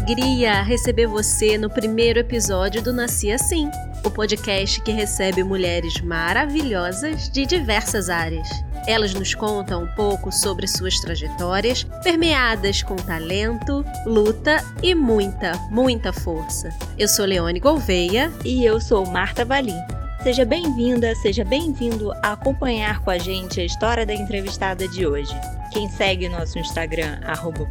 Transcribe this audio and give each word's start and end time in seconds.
alegria 0.00 0.62
receber 0.62 1.06
você 1.06 1.58
no 1.58 1.68
primeiro 1.68 2.18
episódio 2.18 2.82
do 2.82 2.90
Nasci 2.90 3.30
Assim, 3.30 3.70
o 4.02 4.10
podcast 4.10 4.80
que 4.80 4.90
recebe 4.90 5.44
mulheres 5.44 6.00
maravilhosas 6.00 7.28
de 7.28 7.44
diversas 7.44 8.08
áreas. 8.08 8.48
Elas 8.86 9.12
nos 9.12 9.34
contam 9.34 9.84
um 9.84 9.86
pouco 9.88 10.32
sobre 10.32 10.66
suas 10.66 10.98
trajetórias, 11.00 11.84
permeadas 12.02 12.82
com 12.82 12.96
talento, 12.96 13.84
luta 14.06 14.64
e 14.82 14.94
muita, 14.94 15.52
muita 15.70 16.14
força. 16.14 16.70
Eu 16.98 17.06
sou 17.06 17.26
Leone 17.26 17.60
Gouveia 17.60 18.32
e 18.42 18.64
eu 18.64 18.80
sou 18.80 19.04
Marta 19.04 19.44
Valim. 19.44 19.78
Seja 20.22 20.44
bem-vinda, 20.44 21.14
seja 21.14 21.42
bem-vindo 21.46 22.12
a 22.22 22.32
acompanhar 22.32 23.00
com 23.00 23.10
a 23.10 23.16
gente 23.16 23.58
a 23.58 23.64
história 23.64 24.04
da 24.04 24.12
entrevistada 24.12 24.86
de 24.86 25.06
hoje. 25.06 25.34
Quem 25.72 25.88
segue 25.88 26.28
nosso 26.28 26.58
Instagram, 26.58 27.18
arroba 27.24 27.66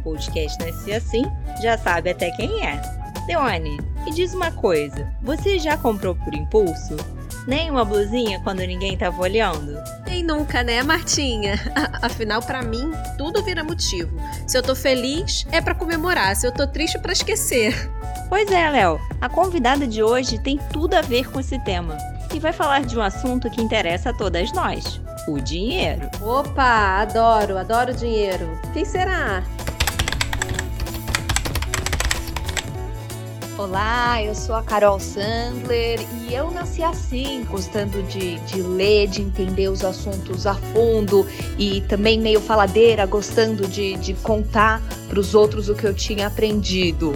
assim, 0.96 1.24
já 1.62 1.78
sabe 1.78 2.10
até 2.10 2.32
quem 2.32 2.66
é. 2.66 2.82
Leone, 3.28 3.78
me 4.04 4.12
diz 4.12 4.34
uma 4.34 4.50
coisa, 4.50 5.08
você 5.22 5.60
já 5.60 5.76
comprou 5.76 6.16
por 6.16 6.34
impulso? 6.34 6.96
Nem 7.46 7.70
uma 7.70 7.84
blusinha 7.84 8.40
quando 8.40 8.66
ninguém 8.66 8.98
tava 8.98 9.22
olhando? 9.22 9.80
Nem 10.04 10.24
nunca, 10.24 10.64
né, 10.64 10.82
Martinha? 10.82 11.54
Afinal, 12.02 12.42
para 12.42 12.62
mim, 12.62 12.90
tudo 13.16 13.44
vira 13.44 13.62
motivo. 13.62 14.10
Se 14.48 14.58
eu 14.58 14.62
tô 14.62 14.74
feliz, 14.74 15.46
é 15.52 15.60
para 15.60 15.74
comemorar. 15.74 16.34
Se 16.34 16.48
eu 16.48 16.52
tô 16.52 16.66
triste, 16.66 16.96
é 16.96 17.00
pra 17.00 17.12
esquecer. 17.12 17.88
Pois 18.28 18.50
é, 18.50 18.68
Léo. 18.68 19.00
A 19.20 19.28
convidada 19.28 19.86
de 19.86 20.02
hoje 20.02 20.38
tem 20.38 20.58
tudo 20.72 20.94
a 20.94 21.00
ver 21.00 21.30
com 21.30 21.40
esse 21.40 21.58
tema 21.60 21.96
e 22.32 22.38
vai 22.38 22.52
falar 22.52 22.84
de 22.84 22.98
um 22.98 23.02
assunto 23.02 23.50
que 23.50 23.60
interessa 23.60 24.10
a 24.10 24.12
todas 24.12 24.52
nós: 24.52 25.00
o 25.28 25.38
dinheiro. 25.40 26.08
Opa, 26.20 27.00
adoro, 27.00 27.58
adoro 27.58 27.94
dinheiro. 27.94 28.58
Quem 28.72 28.84
será? 28.84 29.42
Olá, 33.58 34.22
eu 34.22 34.34
sou 34.34 34.54
a 34.54 34.62
Carol 34.62 34.98
Sandler 34.98 36.00
e 36.22 36.32
eu 36.32 36.50
nasci 36.50 36.82
assim, 36.82 37.44
gostando 37.44 38.02
de, 38.04 38.38
de 38.40 38.62
ler, 38.62 39.06
de 39.06 39.20
entender 39.20 39.68
os 39.68 39.84
assuntos 39.84 40.46
a 40.46 40.54
fundo 40.54 41.26
e 41.58 41.82
também 41.82 42.18
meio 42.18 42.40
faladeira, 42.40 43.04
gostando 43.04 43.66
de, 43.66 43.98
de 43.98 44.14
contar 44.14 44.80
para 45.10 45.20
os 45.20 45.34
outros 45.34 45.68
o 45.68 45.74
que 45.74 45.86
eu 45.86 45.92
tinha 45.92 46.28
aprendido. 46.28 47.12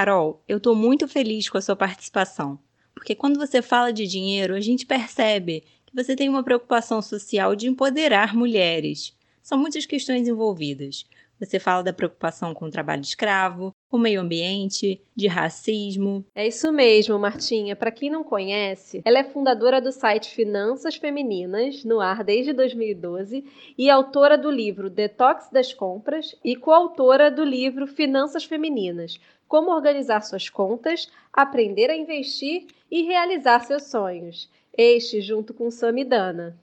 Carol, 0.00 0.42
eu 0.48 0.56
estou 0.56 0.74
muito 0.74 1.06
feliz 1.06 1.50
com 1.50 1.58
a 1.58 1.60
sua 1.60 1.76
participação, 1.76 2.58
porque 2.94 3.14
quando 3.14 3.38
você 3.38 3.60
fala 3.60 3.92
de 3.92 4.06
dinheiro, 4.06 4.54
a 4.54 4.60
gente 4.60 4.86
percebe 4.86 5.62
que 5.84 5.94
você 5.94 6.16
tem 6.16 6.26
uma 6.26 6.42
preocupação 6.42 7.02
social 7.02 7.54
de 7.54 7.68
empoderar 7.68 8.34
mulheres. 8.34 9.14
São 9.42 9.58
muitas 9.58 9.84
questões 9.84 10.26
envolvidas. 10.26 11.04
Você 11.38 11.58
fala 11.58 11.82
da 11.82 11.92
preocupação 11.92 12.54
com 12.54 12.64
o 12.64 12.70
trabalho 12.70 13.02
escravo, 13.02 13.74
o 13.90 13.98
meio 13.98 14.22
ambiente, 14.22 15.02
de 15.14 15.26
racismo. 15.26 16.24
É 16.34 16.46
isso 16.46 16.72
mesmo, 16.72 17.18
Martinha. 17.18 17.76
Para 17.76 17.90
quem 17.90 18.08
não 18.08 18.24
conhece, 18.24 19.02
ela 19.04 19.18
é 19.18 19.24
fundadora 19.24 19.82
do 19.82 19.92
site 19.92 20.34
Finanças 20.34 20.96
Femininas, 20.96 21.84
no 21.84 22.00
ar 22.00 22.24
desde 22.24 22.54
2012, 22.54 23.44
e 23.76 23.90
autora 23.90 24.38
do 24.38 24.50
livro 24.50 24.88
Detox 24.88 25.50
das 25.50 25.74
Compras 25.74 26.34
e 26.42 26.56
coautora 26.56 27.30
do 27.30 27.44
livro 27.44 27.86
Finanças 27.86 28.44
Femininas: 28.44 29.18
Como 29.50 29.72
organizar 29.72 30.22
suas 30.22 30.48
contas, 30.48 31.10
aprender 31.32 31.90
a 31.90 31.96
investir 31.96 32.68
e 32.88 33.02
realizar 33.02 33.58
seus 33.64 33.82
sonhos. 33.82 34.48
Este 34.72 35.20
junto 35.20 35.52
com 35.52 35.72
Samidana. 35.72 36.56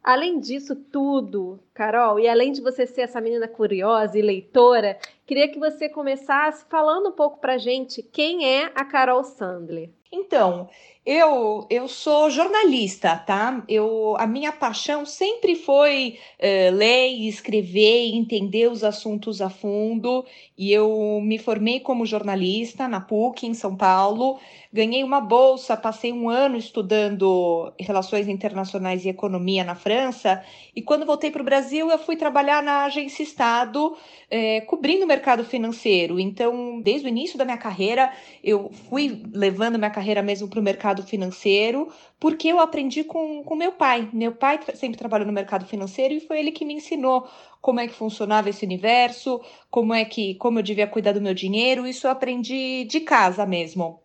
Além 0.00 0.38
disso 0.38 0.76
tudo, 0.76 1.58
Carol, 1.74 2.20
e 2.20 2.28
além 2.28 2.52
de 2.52 2.60
você 2.60 2.86
ser 2.86 3.00
essa 3.00 3.20
menina 3.20 3.48
curiosa 3.48 4.16
e 4.16 4.22
leitora, 4.22 5.00
queria 5.26 5.48
que 5.48 5.58
você 5.58 5.88
começasse 5.88 6.64
falando 6.68 7.08
um 7.08 7.12
pouco 7.12 7.40
pra 7.40 7.58
gente 7.58 8.04
quem 8.04 8.48
é 8.48 8.70
a 8.72 8.84
Carol 8.84 9.24
Sandler. 9.24 9.90
Então, 10.12 10.70
eu, 11.10 11.66
eu 11.70 11.88
sou 11.88 12.28
jornalista, 12.28 13.16
tá? 13.16 13.64
Eu, 13.66 14.14
a 14.18 14.26
minha 14.26 14.52
paixão 14.52 15.06
sempre 15.06 15.54
foi 15.54 16.18
uh, 16.38 16.76
ler, 16.76 17.08
escrever, 17.26 18.14
entender 18.14 18.70
os 18.70 18.84
assuntos 18.84 19.40
a 19.40 19.48
fundo. 19.48 20.26
E 20.58 20.70
eu 20.70 21.18
me 21.22 21.38
formei 21.38 21.80
como 21.80 22.04
jornalista 22.04 22.86
na 22.86 23.00
PUC, 23.00 23.46
em 23.46 23.54
São 23.54 23.74
Paulo. 23.74 24.38
Ganhei 24.70 25.02
uma 25.02 25.18
bolsa, 25.18 25.78
passei 25.78 26.12
um 26.12 26.28
ano 26.28 26.58
estudando 26.58 27.72
Relações 27.80 28.28
Internacionais 28.28 29.06
e 29.06 29.08
Economia 29.08 29.64
na 29.64 29.74
França. 29.74 30.44
E 30.76 30.82
quando 30.82 31.06
voltei 31.06 31.30
para 31.30 31.40
o 31.40 31.44
Brasil, 31.44 31.90
eu 31.90 31.98
fui 31.98 32.16
trabalhar 32.16 32.62
na 32.62 32.84
Agência 32.84 33.22
Estado, 33.22 33.96
é, 34.30 34.60
cobrindo 34.60 35.04
o 35.04 35.08
mercado 35.08 35.42
financeiro. 35.42 36.20
Então, 36.20 36.82
desde 36.82 37.06
o 37.06 37.08
início 37.08 37.38
da 37.38 37.46
minha 37.46 37.56
carreira, 37.56 38.12
eu 38.44 38.70
fui 38.90 39.22
levando 39.32 39.78
minha 39.78 39.90
carreira 39.90 40.20
mesmo 40.20 40.48
para 40.48 40.60
o 40.60 40.62
mercado 40.62 40.97
mercado 40.98 41.02
financeiro, 41.02 41.92
porque 42.18 42.48
eu 42.48 42.58
aprendi 42.58 43.04
com, 43.04 43.42
com 43.42 43.54
meu 43.54 43.72
pai. 43.72 44.08
Meu 44.12 44.32
pai 44.32 44.58
sempre 44.74 44.98
trabalhou 44.98 45.26
no 45.26 45.32
mercado 45.32 45.64
financeiro 45.66 46.14
e 46.14 46.20
foi 46.20 46.38
ele 46.40 46.52
que 46.52 46.64
me 46.64 46.74
ensinou 46.74 47.28
como 47.60 47.80
é 47.80 47.86
que 47.86 47.94
funcionava 47.94 48.50
esse 48.50 48.64
universo, 48.64 49.40
como 49.70 49.94
é 49.94 50.04
que 50.04 50.34
como 50.34 50.58
eu 50.58 50.62
devia 50.62 50.86
cuidar 50.86 51.12
do 51.12 51.20
meu 51.20 51.34
dinheiro. 51.34 51.86
Isso 51.86 52.06
eu 52.06 52.10
aprendi 52.10 52.84
de 52.84 53.00
casa 53.00 53.46
mesmo. 53.46 54.00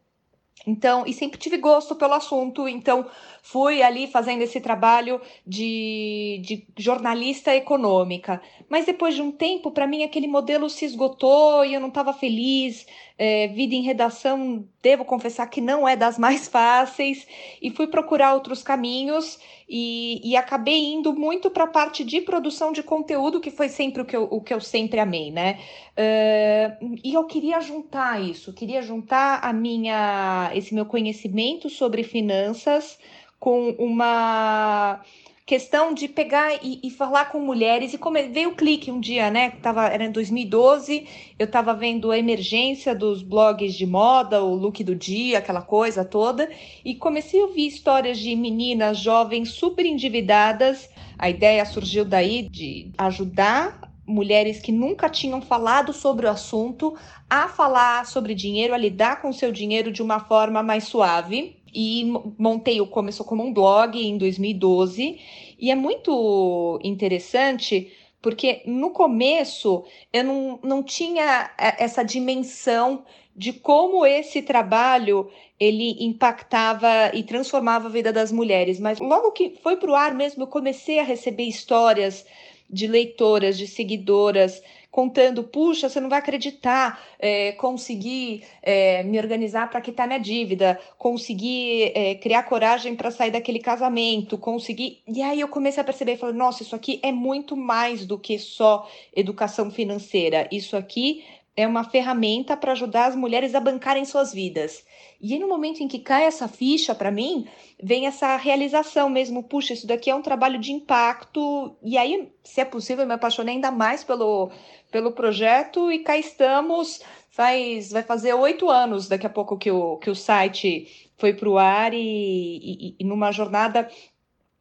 Então, 0.65 1.03
e 1.05 1.13
sempre 1.13 1.37
tive 1.37 1.57
gosto 1.57 1.93
pelo 1.93 2.13
assunto, 2.13 2.69
então 2.69 3.05
fui 3.45 3.83
ali 3.83 4.07
fazendo 4.07 4.41
esse 4.41 4.61
trabalho 4.61 5.19
de, 5.45 6.39
de 6.41 6.65
jornalista 6.77 7.53
econômica. 7.53 8.41
Mas 8.69 8.85
depois 8.85 9.15
de 9.15 9.21
um 9.21 9.33
tempo, 9.33 9.69
para 9.69 9.85
mim, 9.85 10.01
aquele 10.01 10.27
modelo 10.27 10.69
se 10.69 10.85
esgotou 10.85 11.65
e 11.65 11.73
eu 11.73 11.81
não 11.81 11.89
estava 11.89 12.13
feliz. 12.13 12.87
É, 13.15 13.47
vida 13.49 13.75
em 13.75 13.83
redação, 13.83 14.67
devo 14.81 15.05
confessar 15.05 15.45
que 15.47 15.61
não 15.61 15.87
é 15.87 15.95
das 15.95 16.17
mais 16.17 16.47
fáceis, 16.49 17.27
e 17.61 17.69
fui 17.69 17.85
procurar 17.85 18.33
outros 18.33 18.63
caminhos 18.63 19.37
e, 19.69 20.19
e 20.23 20.35
acabei 20.35 20.93
indo 20.93 21.13
muito 21.13 21.51
para 21.51 21.65
a 21.65 21.67
parte 21.67 22.03
de 22.03 22.21
produção 22.21 22.71
de 22.71 22.81
conteúdo, 22.81 23.39
que 23.39 23.51
foi 23.51 23.69
sempre 23.69 24.01
o 24.01 24.05
que 24.05 24.15
eu, 24.15 24.23
o 24.31 24.41
que 24.41 24.53
eu 24.53 24.59
sempre 24.59 24.99
amei, 24.99 25.31
né? 25.31 25.59
Uh, 25.91 26.95
e 27.03 27.13
eu 27.13 27.23
queria 27.25 27.59
juntar 27.61 28.19
isso, 28.19 28.51
queria 28.51 28.81
juntar 28.81 29.41
a 29.43 29.53
minha, 29.53 30.49
esse 30.55 30.73
meu 30.73 30.85
conhecimento 30.85 31.69
sobre 31.69 32.03
finanças 32.03 32.97
com 33.43 33.71
uma 33.71 35.01
questão 35.45 35.93
de 35.93 36.07
pegar 36.07 36.53
e, 36.63 36.79
e, 36.81 36.89
falar 36.89 37.25
com 37.25 37.41
mulheres 37.41 37.93
e 37.93 37.97
como 37.97 38.15
veio 38.31 38.51
o 38.51 38.55
clique 38.55 38.89
um 38.89 39.01
dia, 39.01 39.29
né? 39.29 39.49
Tava, 39.61 39.85
era 39.87 40.05
em 40.05 40.11
2012, 40.13 41.05
eu 41.37 41.43
estava 41.43 41.73
vendo 41.73 42.09
a 42.09 42.17
emergência 42.17 42.95
dos 42.95 43.21
blogs 43.21 43.73
de 43.73 43.85
moda, 43.85 44.41
o 44.41 44.55
look 44.55 44.81
do 44.81 44.95
dia, 44.95 45.39
aquela 45.39 45.61
coisa 45.61 46.05
toda, 46.05 46.49
e 46.85 46.95
comecei 46.95 47.41
a 47.41 47.43
ouvir 47.43 47.67
histórias 47.67 48.17
de 48.17 48.33
meninas 48.33 48.99
jovens 48.99 49.49
super 49.49 49.85
endividadas. 49.85 50.89
A 51.19 51.29
ideia 51.29 51.65
surgiu 51.65 52.05
daí 52.05 52.47
de 52.47 52.93
ajudar 52.97 53.92
mulheres 54.05 54.59
que 54.59 54.71
nunca 54.71 55.09
tinham 55.09 55.41
falado 55.41 55.93
sobre 55.93 56.25
o 56.25 56.29
assunto 56.29 56.95
a 57.29 57.47
falar 57.47 58.05
sobre 58.05 58.35
dinheiro, 58.35 58.73
a 58.73 58.77
lidar 58.77 59.21
com 59.21 59.29
o 59.29 59.33
seu 59.33 59.51
dinheiro 59.51 59.91
de 59.91 60.01
uma 60.01 60.19
forma 60.19 60.61
mais 60.61 60.85
suave 60.85 61.57
e 61.73 62.05
montei 62.37 62.79
o 62.79 62.87
Começou 62.87 63.25
como 63.25 63.43
um 63.43 63.53
blog 63.53 63.97
em 63.97 64.17
2012. 64.17 65.19
E 65.59 65.71
é 65.71 65.75
muito 65.75 66.79
interessante 66.83 67.91
porque 68.21 68.61
no 68.65 68.91
começo 68.91 69.83
eu 70.11 70.23
não, 70.23 70.59
não 70.63 70.83
tinha 70.83 71.51
essa 71.57 72.03
dimensão 72.03 73.03
de 73.35 73.51
como 73.51 74.05
esse 74.05 74.41
trabalho 74.41 75.29
ele 75.59 75.97
impactava 76.03 77.11
e 77.13 77.23
transformava 77.23 77.88
a 77.88 77.91
vida 77.91 78.13
das 78.13 78.31
mulheres. 78.31 78.79
Mas 78.79 78.99
logo 78.99 79.31
que 79.31 79.57
foi 79.61 79.75
para 79.75 79.91
o 79.91 79.95
ar 79.95 80.13
mesmo, 80.13 80.44
eu 80.44 80.47
comecei 80.47 80.99
a 80.99 81.03
receber 81.03 81.44
histórias 81.44 82.25
de 82.73 82.87
leitoras, 82.87 83.57
de 83.57 83.67
seguidoras 83.67 84.61
contando, 84.93 85.43
puxa, 85.43 85.89
você 85.89 85.99
não 85.99 86.07
vai 86.07 86.19
acreditar, 86.19 87.03
é, 87.17 87.53
conseguir 87.53 88.43
é, 88.61 89.01
me 89.01 89.17
organizar 89.17 89.67
para 89.67 89.81
quitar 89.81 90.05
minha 90.05 90.19
dívida, 90.19 90.79
conseguir 90.99 91.91
é, 91.95 92.13
criar 92.13 92.43
coragem 92.43 92.95
para 92.95 93.09
sair 93.09 93.31
daquele 93.31 93.57
casamento, 93.57 94.37
conseguir. 94.37 95.01
E 95.07 95.19
aí 95.23 95.39
eu 95.39 95.47
comecei 95.47 95.81
a 95.81 95.83
perceber, 95.83 96.17
falei, 96.17 96.35
nossa, 96.35 96.61
isso 96.61 96.75
aqui 96.75 96.99
é 97.01 97.11
muito 97.11 97.57
mais 97.57 98.05
do 98.05 98.19
que 98.19 98.37
só 98.37 98.87
educação 99.15 99.71
financeira. 99.71 100.47
Isso 100.51 100.77
aqui 100.77 101.23
é 101.55 101.67
uma 101.67 101.83
ferramenta 101.83 102.57
para 102.57 102.71
ajudar 102.71 103.05
as 103.05 103.15
mulheres 103.15 103.53
a 103.53 103.59
bancarem 103.59 104.05
suas 104.05 104.33
vidas. 104.33 104.83
E 105.21 105.33
aí, 105.33 105.39
no 105.39 105.47
momento 105.47 105.81
em 105.81 105.88
que 105.88 106.00
cai 106.00 106.25
essa 106.25 106.47
ficha 106.47 106.95
para 106.95 107.11
mim, 107.11 107.47
vem 107.81 108.07
essa 108.07 108.35
realização 108.35 109.09
mesmo. 109.09 109.44
Puxa, 109.44 109.73
isso 109.73 109.85
daqui 109.85 110.09
é 110.09 110.15
um 110.15 110.21
trabalho 110.21 110.59
de 110.59 110.71
impacto. 110.71 111.75
E 111.83 111.97
aí, 111.97 112.31
se 112.44 112.59
é 112.59 112.65
possível, 112.65 113.03
eu 113.03 113.07
me 113.07 113.13
apaixonei 113.13 113.55
ainda 113.55 113.71
mais 113.71 114.03
pelo, 114.03 114.51
pelo 114.91 115.11
projeto. 115.11 115.91
E 115.91 116.00
cá 116.00 116.17
estamos. 116.17 117.01
Faz, 117.29 117.91
vai 117.91 118.03
fazer 118.03 118.33
oito 118.33 118.69
anos 118.69 119.07
daqui 119.07 119.25
a 119.25 119.29
pouco 119.29 119.57
que 119.57 119.71
o, 119.71 119.97
que 119.97 120.09
o 120.09 120.15
site 120.15 121.09
foi 121.17 121.33
para 121.33 121.49
o 121.49 121.57
ar 121.57 121.94
e, 121.94 121.97
e, 121.97 122.95
e 122.99 123.03
numa 123.03 123.31
jornada 123.31 123.89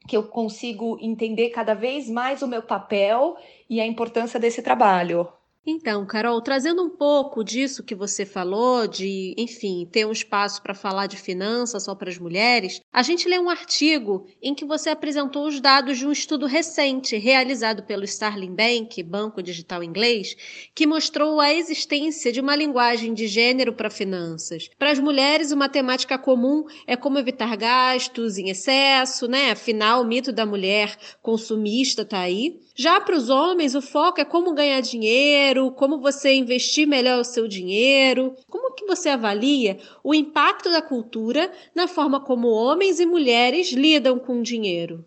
que 0.06 0.16
eu 0.16 0.22
consigo 0.22 0.98
entender 1.00 1.50
cada 1.50 1.74
vez 1.74 2.08
mais 2.08 2.40
o 2.40 2.48
meu 2.48 2.62
papel 2.62 3.36
e 3.68 3.80
a 3.80 3.86
importância 3.86 4.40
desse 4.40 4.62
trabalho. 4.62 5.28
Então, 5.64 6.04
Carol, 6.04 6.42
trazendo 6.42 6.82
um 6.82 6.90
pouco 6.90 7.44
disso 7.44 7.84
que 7.84 7.94
você 7.94 8.26
falou, 8.26 8.88
de, 8.88 9.32
enfim, 9.38 9.88
ter 9.90 10.04
um 10.04 10.10
espaço 10.10 10.60
para 10.60 10.74
falar 10.74 11.06
de 11.06 11.16
finanças 11.16 11.84
só 11.84 11.94
para 11.94 12.10
as 12.10 12.18
mulheres, 12.18 12.80
a 12.92 13.00
gente 13.00 13.28
lê 13.28 13.38
um 13.38 13.48
artigo 13.48 14.26
em 14.42 14.56
que 14.56 14.64
você 14.64 14.90
apresentou 14.90 15.46
os 15.46 15.60
dados 15.60 15.98
de 15.98 16.06
um 16.06 16.10
estudo 16.10 16.46
recente 16.46 17.16
realizado 17.16 17.84
pelo 17.84 18.02
Starling 18.02 18.56
Bank, 18.56 19.00
Banco 19.04 19.40
Digital 19.40 19.84
Inglês, 19.84 20.34
que 20.74 20.84
mostrou 20.84 21.40
a 21.40 21.54
existência 21.54 22.32
de 22.32 22.40
uma 22.40 22.56
linguagem 22.56 23.14
de 23.14 23.28
gênero 23.28 23.72
para 23.72 23.88
finanças. 23.88 24.68
Para 24.76 24.90
as 24.90 24.98
mulheres, 24.98 25.52
uma 25.52 25.68
temática 25.68 26.18
comum 26.18 26.64
é 26.88 26.96
como 26.96 27.20
evitar 27.20 27.56
gastos 27.56 28.36
em 28.36 28.48
excesso, 28.48 29.28
né? 29.28 29.52
Afinal, 29.52 30.02
o 30.02 30.04
mito 30.04 30.32
da 30.32 30.44
mulher 30.44 30.96
consumista 31.22 32.02
está 32.02 32.18
aí. 32.18 32.60
Já 32.74 33.00
para 33.00 33.16
os 33.16 33.28
homens, 33.28 33.74
o 33.74 33.82
foco 33.82 34.20
é 34.20 34.24
como 34.24 34.54
ganhar 34.54 34.80
dinheiro, 34.80 35.51
como 35.72 36.00
você 36.00 36.32
investir 36.34 36.87
melhor 36.87 37.20
o 37.20 37.25
seu 37.25 37.46
dinheiro. 37.46 38.34
Como 38.49 38.75
que 38.75 38.87
você 38.87 39.08
avalia 39.08 39.78
o 40.02 40.14
impacto 40.14 40.70
da 40.70 40.81
cultura 40.81 41.52
na 41.75 41.87
forma 41.87 42.20
como 42.20 42.49
homens 42.49 42.99
e 43.00 43.06
mulheres 43.06 43.72
lidam 43.72 44.19
com 44.19 44.40
o 44.40 44.43
dinheiro? 44.43 45.04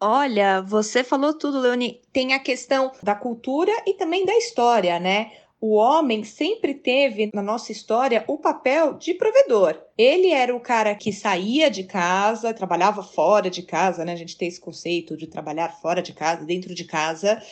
Olha, 0.00 0.60
você 0.60 1.02
falou 1.02 1.34
tudo, 1.34 1.60
Leone. 1.60 2.00
Tem 2.12 2.34
a 2.34 2.38
questão 2.38 2.92
da 3.02 3.14
cultura 3.14 3.72
e 3.86 3.94
também 3.94 4.24
da 4.24 4.36
história, 4.36 5.00
né? 5.00 5.32
o 5.60 5.74
homem 5.74 6.22
sempre 6.22 6.74
teve 6.74 7.30
na 7.32 7.42
nossa 7.42 7.72
história 7.72 8.24
o 8.28 8.38
papel 8.38 8.94
de 8.94 9.14
provedor. 9.14 9.80
Ele 9.96 10.30
era 10.30 10.54
o 10.54 10.60
cara 10.60 10.94
que 10.94 11.12
saía 11.12 11.70
de 11.70 11.84
casa, 11.84 12.52
trabalhava 12.52 13.02
fora 13.02 13.48
de 13.48 13.62
casa, 13.62 14.04
né? 14.04 14.12
A 14.12 14.16
gente 14.16 14.36
tem 14.36 14.48
esse 14.48 14.60
conceito 14.60 15.16
de 15.16 15.26
trabalhar 15.26 15.70
fora 15.80 16.02
de 16.02 16.12
casa, 16.12 16.44
dentro 16.44 16.74
de 16.74 16.84
casa, 16.84 17.42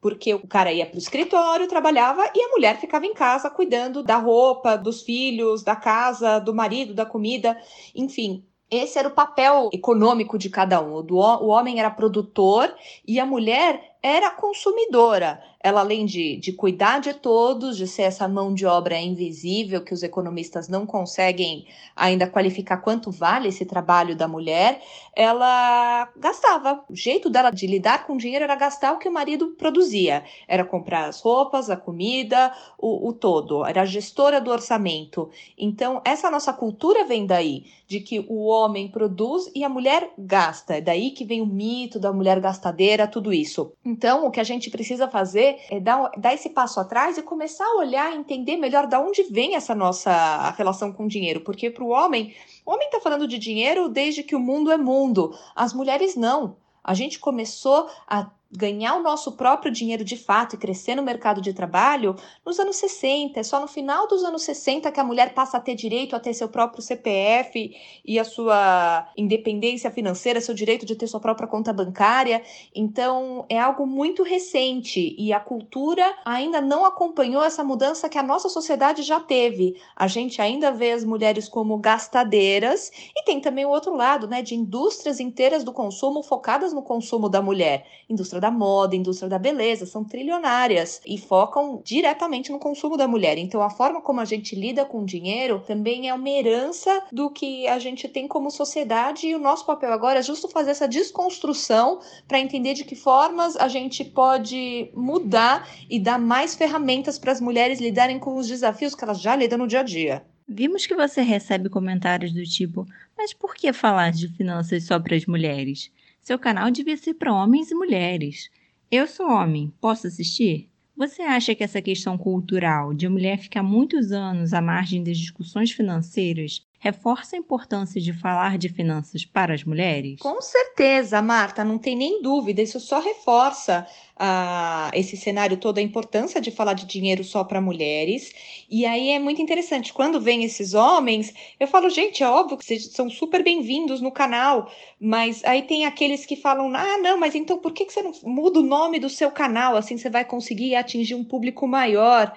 porque 0.00 0.32
o 0.34 0.46
cara 0.46 0.72
ia 0.72 0.86
para 0.86 0.96
o 0.96 0.98
escritório, 0.98 1.68
trabalhava 1.68 2.22
e 2.34 2.42
a 2.42 2.48
mulher 2.48 2.80
ficava 2.80 3.04
em 3.04 3.14
casa 3.14 3.50
cuidando 3.50 4.02
da 4.02 4.16
roupa, 4.16 4.76
dos 4.76 5.02
filhos, 5.02 5.62
da 5.62 5.76
casa, 5.76 6.38
do 6.38 6.54
marido, 6.54 6.94
da 6.94 7.04
comida, 7.04 7.56
enfim. 7.94 8.44
Esse 8.70 8.98
era 8.98 9.08
o 9.08 9.12
papel 9.12 9.68
econômico 9.72 10.38
de 10.38 10.48
cada 10.48 10.80
um. 10.80 11.04
O 11.10 11.48
homem 11.48 11.80
era 11.80 11.90
produtor 11.90 12.72
e 13.06 13.18
a 13.18 13.26
mulher 13.26 13.89
era 14.02 14.30
consumidora. 14.30 15.42
Ela, 15.62 15.80
além 15.80 16.06
de, 16.06 16.36
de 16.36 16.52
cuidar 16.52 17.00
de 17.00 17.12
todos, 17.12 17.76
de 17.76 17.86
ser 17.86 18.02
essa 18.02 18.26
mão 18.26 18.54
de 18.54 18.64
obra 18.64 18.98
invisível 18.98 19.84
que 19.84 19.92
os 19.92 20.02
economistas 20.02 20.68
não 20.68 20.86
conseguem 20.86 21.66
ainda 21.94 22.26
qualificar 22.26 22.78
quanto 22.78 23.10
vale 23.10 23.48
esse 23.48 23.66
trabalho 23.66 24.16
da 24.16 24.26
mulher, 24.26 24.80
ela 25.14 26.10
gastava. 26.16 26.82
O 26.88 26.96
jeito 26.96 27.28
dela 27.28 27.50
de 27.50 27.66
lidar 27.66 28.06
com 28.06 28.16
dinheiro 28.16 28.44
era 28.44 28.54
gastar 28.54 28.94
o 28.94 28.98
que 28.98 29.08
o 29.08 29.12
marido 29.12 29.48
produzia. 29.48 30.24
Era 30.48 30.64
comprar 30.64 31.06
as 31.06 31.20
roupas, 31.20 31.68
a 31.68 31.76
comida, 31.76 32.54
o, 32.78 33.08
o 33.08 33.12
todo. 33.12 33.66
Era 33.66 33.84
gestora 33.84 34.40
do 34.40 34.50
orçamento. 34.50 35.28
Então, 35.58 36.00
essa 36.06 36.30
nossa 36.30 36.54
cultura 36.54 37.04
vem 37.04 37.26
daí, 37.26 37.66
de 37.86 38.00
que 38.00 38.24
o 38.30 38.46
homem 38.46 38.88
produz 38.88 39.50
e 39.54 39.62
a 39.62 39.68
mulher 39.68 40.10
gasta. 40.16 40.76
É 40.76 40.80
daí 40.80 41.10
que 41.10 41.24
vem 41.24 41.42
o 41.42 41.46
mito 41.46 41.98
da 42.00 42.14
mulher 42.14 42.40
gastadeira, 42.40 43.06
tudo 43.06 43.30
isso. 43.30 43.72
Então, 43.90 44.24
o 44.24 44.30
que 44.30 44.38
a 44.38 44.44
gente 44.44 44.70
precisa 44.70 45.08
fazer 45.08 45.58
é 45.68 45.80
dar, 45.80 46.12
dar 46.16 46.32
esse 46.32 46.50
passo 46.50 46.78
atrás 46.78 47.18
e 47.18 47.22
começar 47.22 47.64
a 47.64 47.78
olhar 47.78 48.14
entender 48.14 48.56
melhor 48.56 48.86
de 48.86 48.96
onde 48.96 49.24
vem 49.24 49.56
essa 49.56 49.74
nossa 49.74 50.50
relação 50.52 50.92
com 50.92 51.06
o 51.06 51.08
dinheiro. 51.08 51.40
Porque 51.40 51.70
para 51.70 51.82
o 51.82 51.88
homem, 51.88 52.32
o 52.64 52.70
homem 52.70 52.86
está 52.86 53.00
falando 53.00 53.26
de 53.26 53.36
dinheiro 53.36 53.88
desde 53.88 54.22
que 54.22 54.36
o 54.36 54.40
mundo 54.40 54.70
é 54.70 54.76
mundo. 54.76 55.36
As 55.56 55.74
mulheres 55.74 56.14
não. 56.14 56.56
A 56.84 56.94
gente 56.94 57.18
começou 57.18 57.90
a 58.06 58.30
ganhar 58.52 58.96
o 58.96 59.02
nosso 59.02 59.32
próprio 59.32 59.70
dinheiro 59.70 60.02
de 60.02 60.16
fato 60.16 60.54
e 60.54 60.58
crescer 60.58 60.96
no 60.96 61.02
mercado 61.02 61.40
de 61.40 61.52
trabalho 61.52 62.16
nos 62.44 62.58
anos 62.58 62.76
60. 62.76 63.38
É 63.38 63.42
só 63.42 63.60
no 63.60 63.68
final 63.68 64.08
dos 64.08 64.24
anos 64.24 64.42
60 64.42 64.90
que 64.90 64.98
a 64.98 65.04
mulher 65.04 65.34
passa 65.34 65.56
a 65.58 65.60
ter 65.60 65.76
direito 65.76 66.16
a 66.16 66.20
ter 66.20 66.34
seu 66.34 66.48
próprio 66.48 66.82
CPF 66.82 67.72
e 68.04 68.18
a 68.18 68.24
sua 68.24 69.08
independência 69.16 69.90
financeira, 69.90 70.40
seu 70.40 70.54
direito 70.54 70.84
de 70.84 70.96
ter 70.96 71.06
sua 71.06 71.20
própria 71.20 71.46
conta 71.46 71.72
bancária. 71.72 72.42
Então, 72.74 73.46
é 73.48 73.58
algo 73.58 73.86
muito 73.86 74.24
recente 74.24 75.14
e 75.16 75.32
a 75.32 75.38
cultura 75.38 76.04
ainda 76.24 76.60
não 76.60 76.84
acompanhou 76.84 77.44
essa 77.44 77.62
mudança 77.62 78.08
que 78.08 78.18
a 78.18 78.22
nossa 78.22 78.48
sociedade 78.48 79.02
já 79.02 79.20
teve. 79.20 79.80
A 79.94 80.08
gente 80.08 80.42
ainda 80.42 80.72
vê 80.72 80.90
as 80.90 81.04
mulheres 81.04 81.48
como 81.48 81.78
gastadeiras 81.78 82.90
e 83.14 83.24
tem 83.24 83.40
também 83.40 83.64
o 83.64 83.70
outro 83.70 83.94
lado, 83.94 84.26
né, 84.26 84.42
de 84.42 84.56
indústrias 84.56 85.20
inteiras 85.20 85.62
do 85.62 85.72
consumo 85.72 86.22
focadas 86.22 86.72
no 86.72 86.82
consumo 86.82 87.28
da 87.28 87.40
mulher. 87.40 87.86
Indústria 88.08 88.39
indústria 88.40 88.50
da 88.50 88.50
moda, 88.50 88.96
indústria 88.96 89.28
da 89.28 89.38
beleza, 89.38 89.84
são 89.84 90.02
trilionárias 90.02 91.00
e 91.06 91.18
focam 91.18 91.82
diretamente 91.84 92.50
no 92.50 92.58
consumo 92.58 92.96
da 92.96 93.06
mulher. 93.06 93.36
Então, 93.36 93.60
a 93.60 93.68
forma 93.68 94.00
como 94.00 94.20
a 94.20 94.24
gente 94.24 94.56
lida 94.56 94.84
com 94.84 95.02
o 95.02 95.06
dinheiro 95.06 95.62
também 95.66 96.08
é 96.08 96.14
uma 96.14 96.28
herança 96.28 97.02
do 97.12 97.30
que 97.30 97.68
a 97.68 97.78
gente 97.78 98.08
tem 98.08 98.26
como 98.26 98.50
sociedade 98.50 99.26
e 99.26 99.34
o 99.34 99.38
nosso 99.38 99.66
papel 99.66 99.92
agora 99.92 100.20
é 100.20 100.22
justo 100.22 100.48
fazer 100.48 100.70
essa 100.70 100.88
desconstrução 100.88 102.00
para 102.26 102.40
entender 102.40 102.74
de 102.74 102.84
que 102.84 102.96
formas 102.96 103.56
a 103.56 103.68
gente 103.68 104.04
pode 104.04 104.90
mudar 104.94 105.68
e 105.88 105.98
dar 105.98 106.18
mais 106.18 106.54
ferramentas 106.54 107.18
para 107.18 107.32
as 107.32 107.40
mulheres 107.40 107.80
lidarem 107.80 108.18
com 108.18 108.36
os 108.36 108.48
desafios 108.48 108.94
que 108.94 109.04
elas 109.04 109.20
já 109.20 109.36
lidam 109.36 109.58
no 109.58 109.66
dia 109.66 109.80
a 109.80 109.82
dia. 109.82 110.24
Vimos 110.52 110.84
que 110.84 110.96
você 110.96 111.22
recebe 111.22 111.68
comentários 111.68 112.32
do 112.32 112.42
tipo: 112.42 112.84
mas 113.16 113.32
por 113.32 113.54
que 113.54 113.72
falar 113.72 114.10
de 114.10 114.26
finanças 114.28 114.84
só 114.84 114.98
para 114.98 115.14
as 115.14 115.26
mulheres? 115.26 115.92
Seu 116.30 116.38
canal 116.38 116.70
devia 116.70 116.96
ser 116.96 117.14
para 117.14 117.34
homens 117.34 117.72
e 117.72 117.74
mulheres. 117.74 118.50
Eu 118.88 119.08
sou 119.08 119.28
homem, 119.28 119.74
posso 119.80 120.06
assistir? 120.06 120.70
Você 120.96 121.22
acha 121.22 121.56
que 121.56 121.64
essa 121.64 121.82
questão 121.82 122.16
cultural 122.16 122.94
de 122.94 123.04
a 123.04 123.10
mulher 123.10 123.36
ficar 123.36 123.64
muitos 123.64 124.12
anos 124.12 124.54
à 124.54 124.62
margem 124.62 125.02
das 125.02 125.18
discussões 125.18 125.72
financeiras 125.72 126.64
reforça 126.80 127.36
a 127.36 127.38
importância 127.38 128.00
de 128.00 128.10
falar 128.10 128.56
de 128.56 128.70
finanças 128.70 129.22
para 129.26 129.52
as 129.52 129.62
mulheres? 129.62 130.18
Com 130.18 130.40
certeza, 130.40 131.20
Marta, 131.20 131.62
não 131.62 131.76
tem 131.76 131.94
nem 131.94 132.22
dúvida. 132.22 132.62
Isso 132.62 132.80
só 132.80 133.00
reforça 133.00 133.86
uh, 134.16 134.90
esse 134.94 135.14
cenário 135.14 135.58
todo, 135.58 135.76
a 135.76 135.82
importância 135.82 136.40
de 136.40 136.50
falar 136.50 136.72
de 136.72 136.86
dinheiro 136.86 137.22
só 137.22 137.44
para 137.44 137.60
mulheres. 137.60 138.32
E 138.70 138.86
aí 138.86 139.10
é 139.10 139.18
muito 139.18 139.42
interessante. 139.42 139.92
Quando 139.92 140.18
vem 140.18 140.42
esses 140.42 140.72
homens, 140.72 141.34
eu 141.60 141.68
falo, 141.68 141.90
gente, 141.90 142.22
é 142.22 142.28
óbvio 142.28 142.56
que 142.56 142.64
vocês 142.64 142.86
são 142.86 143.10
super 143.10 143.44
bem-vindos 143.44 144.00
no 144.00 144.10
canal, 144.10 144.72
mas 144.98 145.44
aí 145.44 145.62
tem 145.62 145.84
aqueles 145.84 146.24
que 146.24 146.34
falam, 146.34 146.74
ah, 146.74 146.96
não, 146.96 147.18
mas 147.18 147.34
então 147.34 147.58
por 147.58 147.72
que, 147.72 147.84
que 147.84 147.92
você 147.92 148.02
não 148.02 148.12
muda 148.22 148.58
o 148.58 148.62
nome 148.62 148.98
do 148.98 149.10
seu 149.10 149.30
canal? 149.30 149.76
Assim 149.76 149.98
você 149.98 150.08
vai 150.08 150.24
conseguir 150.24 150.74
atingir 150.74 151.14
um 151.14 151.24
público 151.24 151.68
maior. 151.68 152.34